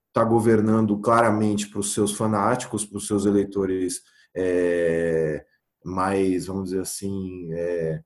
Está 0.07 0.23
governando 0.23 0.97
claramente 0.97 1.69
para 1.69 1.79
os 1.79 1.93
seus 1.93 2.15
fanáticos, 2.15 2.85
para 2.85 2.97
os 2.97 3.05
seus 3.05 3.27
eleitores. 3.27 4.01
É, 4.35 5.45
mais, 5.83 6.45
vamos 6.45 6.65
dizer 6.65 6.81
assim, 6.81 7.51
é, 7.53 8.01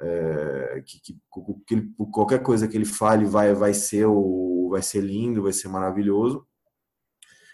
é, 0.00 0.82
que, 0.84 1.00
que, 1.00 1.18
que 1.66 1.88
qualquer 2.12 2.42
coisa 2.42 2.68
que 2.68 2.76
ele 2.76 2.84
fale 2.84 3.24
vai, 3.24 3.54
vai, 3.54 3.74
ser 3.74 4.06
o, 4.06 4.68
vai 4.70 4.82
ser 4.82 5.00
lindo, 5.00 5.42
vai 5.42 5.52
ser 5.52 5.68
maravilhoso. 5.68 6.46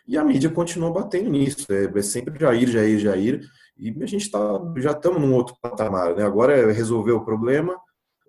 E 0.06 0.18
a 0.18 0.24
mídia 0.24 0.50
continua 0.50 0.90
batendo 0.90 1.30
nisso, 1.30 1.66
é, 1.72 1.84
é 1.84 2.02
sempre 2.02 2.38
Jair, 2.38 2.68
Jair, 2.68 2.98
Jair, 2.98 3.40
e 3.76 4.02
a 4.02 4.06
gente 4.06 4.30
tá, 4.30 4.40
já 4.78 4.92
estamos 4.92 5.20
num 5.20 5.34
outro 5.34 5.56
patamar. 5.60 6.16
Né? 6.16 6.24
Agora 6.24 6.56
é 6.56 6.72
resolver 6.72 7.12
o 7.12 7.24
problema, 7.24 7.78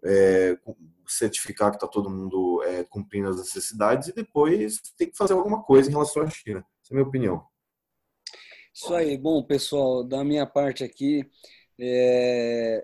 é, 0.04 0.58
certificar 1.08 1.72
que 1.72 1.78
está 1.78 1.88
todo 1.88 2.10
mundo 2.10 2.64
é, 2.64 2.84
cumprindo 2.84 3.30
as 3.30 3.38
necessidades 3.38 4.10
e 4.10 4.14
depois 4.14 4.80
tem 4.98 5.10
que 5.10 5.18
fazer 5.18 5.34
alguma 5.34 5.64
coisa 5.64 5.90
em 5.90 5.94
relação 5.94 6.24
à 6.24 6.30
China. 6.30 6.66
Essa 6.82 6.94
é 6.94 6.94
a 6.94 6.96
minha 6.96 7.08
opinião. 7.08 7.44
Isso 8.74 8.92
aí. 8.96 9.16
Bom, 9.18 9.44
pessoal, 9.44 10.04
da 10.04 10.24
minha 10.24 10.48
parte 10.48 10.84
aqui, 10.84 11.24
é, 11.80 12.84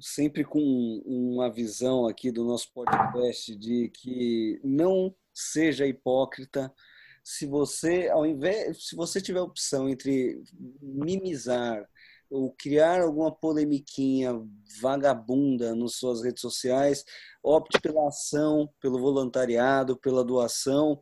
sempre 0.00 0.44
com 0.44 0.58
uma 1.04 1.52
visão 1.52 2.06
aqui 2.06 2.30
do 2.32 2.42
nosso 2.42 2.72
podcast 2.72 3.54
de 3.54 3.90
que 3.90 4.58
não 4.64 5.14
seja 5.34 5.86
hipócrita. 5.86 6.72
Se 7.22 7.44
você, 7.44 8.08
ao 8.08 8.24
invés, 8.24 8.88
se 8.88 8.96
você 8.96 9.20
tiver 9.20 9.40
opção 9.42 9.90
entre 9.90 10.42
mimizar 10.80 11.86
ou 12.30 12.52
criar 12.58 13.02
alguma 13.02 13.30
polemiquinha 13.30 14.32
vagabunda 14.80 15.74
nas 15.74 15.96
suas 15.96 16.22
redes 16.22 16.40
sociais, 16.40 17.04
opte 17.42 17.78
pela 17.78 18.08
ação, 18.08 18.70
pelo 18.80 18.98
voluntariado, 18.98 19.98
pela 19.98 20.24
doação, 20.24 20.98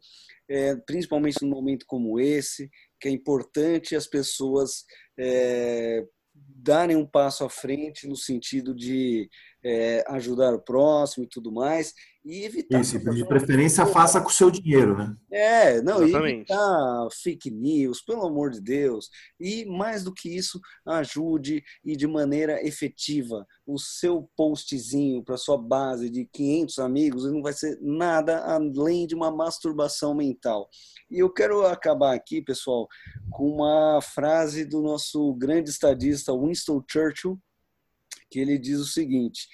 é, 0.49 0.75
principalmente 0.75 1.41
num 1.43 1.51
momento 1.51 1.87
como 1.87 2.19
esse 2.19 2.69
que 3.05 3.09
é 3.09 3.13
importante 3.13 3.95
as 3.95 4.07
pessoas 4.07 4.87
é, 5.19 6.03
darem 6.35 6.97
um 6.97 7.07
passo 7.07 7.45
à 7.45 7.51
frente 7.51 8.09
no 8.09 8.17
sentido 8.17 8.75
de 8.75 9.29
é, 9.63 10.03
ajudar 10.09 10.55
o 10.55 10.63
próximo 10.63 11.27
e 11.27 11.29
tudo 11.29 11.53
mais 11.53 11.93
e 12.25 12.45
evitar. 12.45 12.81
Isso, 12.81 12.99
de 12.99 13.27
preferência 13.27 13.85
faça 13.85 14.21
com 14.21 14.29
o 14.29 14.33
seu 14.33 14.51
dinheiro, 14.51 14.97
né? 14.97 15.15
É, 15.31 15.83
não, 15.83 16.03
Exatamente. 16.03 16.51
evitar 16.51 17.09
fake 17.23 17.51
news, 17.51 18.01
pelo 18.01 18.27
amor 18.27 18.51
de 18.51 18.61
Deus. 18.61 19.11
E 19.39 19.67
mais 19.67 20.03
do 20.03 20.13
que 20.13 20.35
isso, 20.35 20.59
ajude 20.87 21.63
e 21.85 21.95
de 21.95 22.07
maneira 22.07 22.67
efetiva 22.67 23.47
o 23.67 23.79
seu 23.79 24.29
postzinho 24.37 25.23
para 25.23 25.37
sua 25.37 25.59
base 25.59 26.09
de 26.09 26.27
500 26.33 26.79
amigos 26.79 27.25
não 27.31 27.43
vai 27.43 27.53
ser 27.53 27.79
nada 27.81 28.43
além 28.45 29.07
de 29.07 29.15
uma 29.15 29.31
masturbação 29.31 30.15
mental. 30.15 30.69
E 31.11 31.19
eu 31.19 31.31
quero 31.31 31.67
acabar 31.67 32.15
aqui, 32.15 32.41
pessoal, 32.41 32.89
com 33.31 33.49
uma 33.49 34.01
frase 34.01 34.65
do 34.65 34.81
nosso 34.81 35.35
grande 35.35 35.71
estadista 35.71 36.33
Winston 36.33 36.83
Churchill, 36.91 37.39
que 38.31 38.39
ele 38.39 38.59
diz 38.59 38.79
o 38.81 38.87
seguinte: 38.87 39.47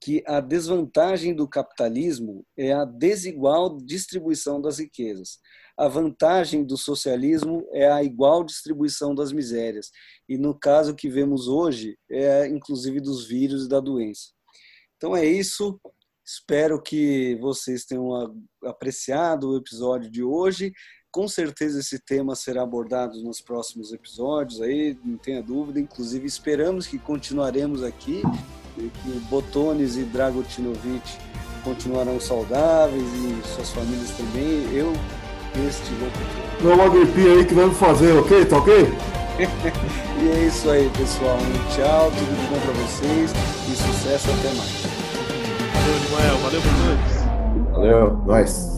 que 0.00 0.22
a 0.26 0.40
desvantagem 0.40 1.34
do 1.34 1.48
capitalismo 1.48 2.44
é 2.56 2.72
a 2.72 2.84
desigual 2.84 3.76
distribuição 3.78 4.60
das 4.60 4.78
riquezas. 4.78 5.38
A 5.76 5.88
vantagem 5.88 6.64
do 6.64 6.76
socialismo 6.76 7.66
é 7.72 7.90
a 7.90 8.02
igual 8.02 8.44
distribuição 8.44 9.14
das 9.14 9.32
misérias. 9.32 9.90
E 10.28 10.36
no 10.36 10.52
caso 10.58 10.94
que 10.94 11.08
vemos 11.08 11.46
hoje, 11.46 11.96
é 12.10 12.48
inclusive 12.48 13.00
dos 13.00 13.26
vírus 13.26 13.66
e 13.66 13.68
da 13.68 13.80
doença. 13.80 14.30
Então 14.96 15.16
é 15.16 15.24
isso. 15.24 15.80
Espero 16.26 16.82
que 16.82 17.36
vocês 17.40 17.84
tenham 17.84 18.10
apreciado 18.64 19.50
o 19.50 19.56
episódio 19.56 20.10
de 20.10 20.22
hoje. 20.22 20.72
Com 21.10 21.26
certeza 21.26 21.80
esse 21.80 21.98
tema 21.98 22.34
será 22.34 22.62
abordado 22.62 23.20
nos 23.22 23.40
próximos 23.40 23.92
episódios 23.92 24.60
aí, 24.60 24.98
não 25.04 25.16
tenha 25.16 25.42
dúvida. 25.42 25.80
Inclusive 25.80 26.26
esperamos 26.26 26.86
que 26.86 26.98
continuaremos 26.98 27.82
aqui, 27.82 28.22
que 28.74 29.10
Botones 29.30 29.96
e 29.96 30.04
Dragotinovic 30.04 31.18
continuarão 31.64 32.20
saudáveis 32.20 33.02
e 33.02 33.48
suas 33.54 33.70
famílias 33.70 34.10
também. 34.10 34.72
Eu, 34.72 34.92
este 35.66 35.92
locutor. 35.94 36.62
Não 36.62 36.72
é 36.72 36.74
uma 36.74 36.88
gripinha 36.88 37.32
aí 37.32 37.44
que 37.44 37.54
vamos 37.54 37.76
fazer, 37.78 38.12
ok? 38.12 38.44
Tá 38.44 38.58
ok? 38.58 38.74
e 40.20 40.28
é 40.28 40.46
isso 40.46 40.70
aí, 40.70 40.90
pessoal. 40.90 41.36
Um 41.36 41.74
tchau, 41.74 42.10
tudo 42.10 42.40
de 42.40 42.46
bom 42.48 42.60
para 42.60 42.72
vocês 42.82 43.32
e 43.70 43.76
sucesso 43.76 44.28
até 44.30 44.54
mais. 44.54 44.98
Valeu, 46.10 46.38
Valeu, 46.38 46.60
Valeu, 47.72 48.22
nós. 48.26 48.77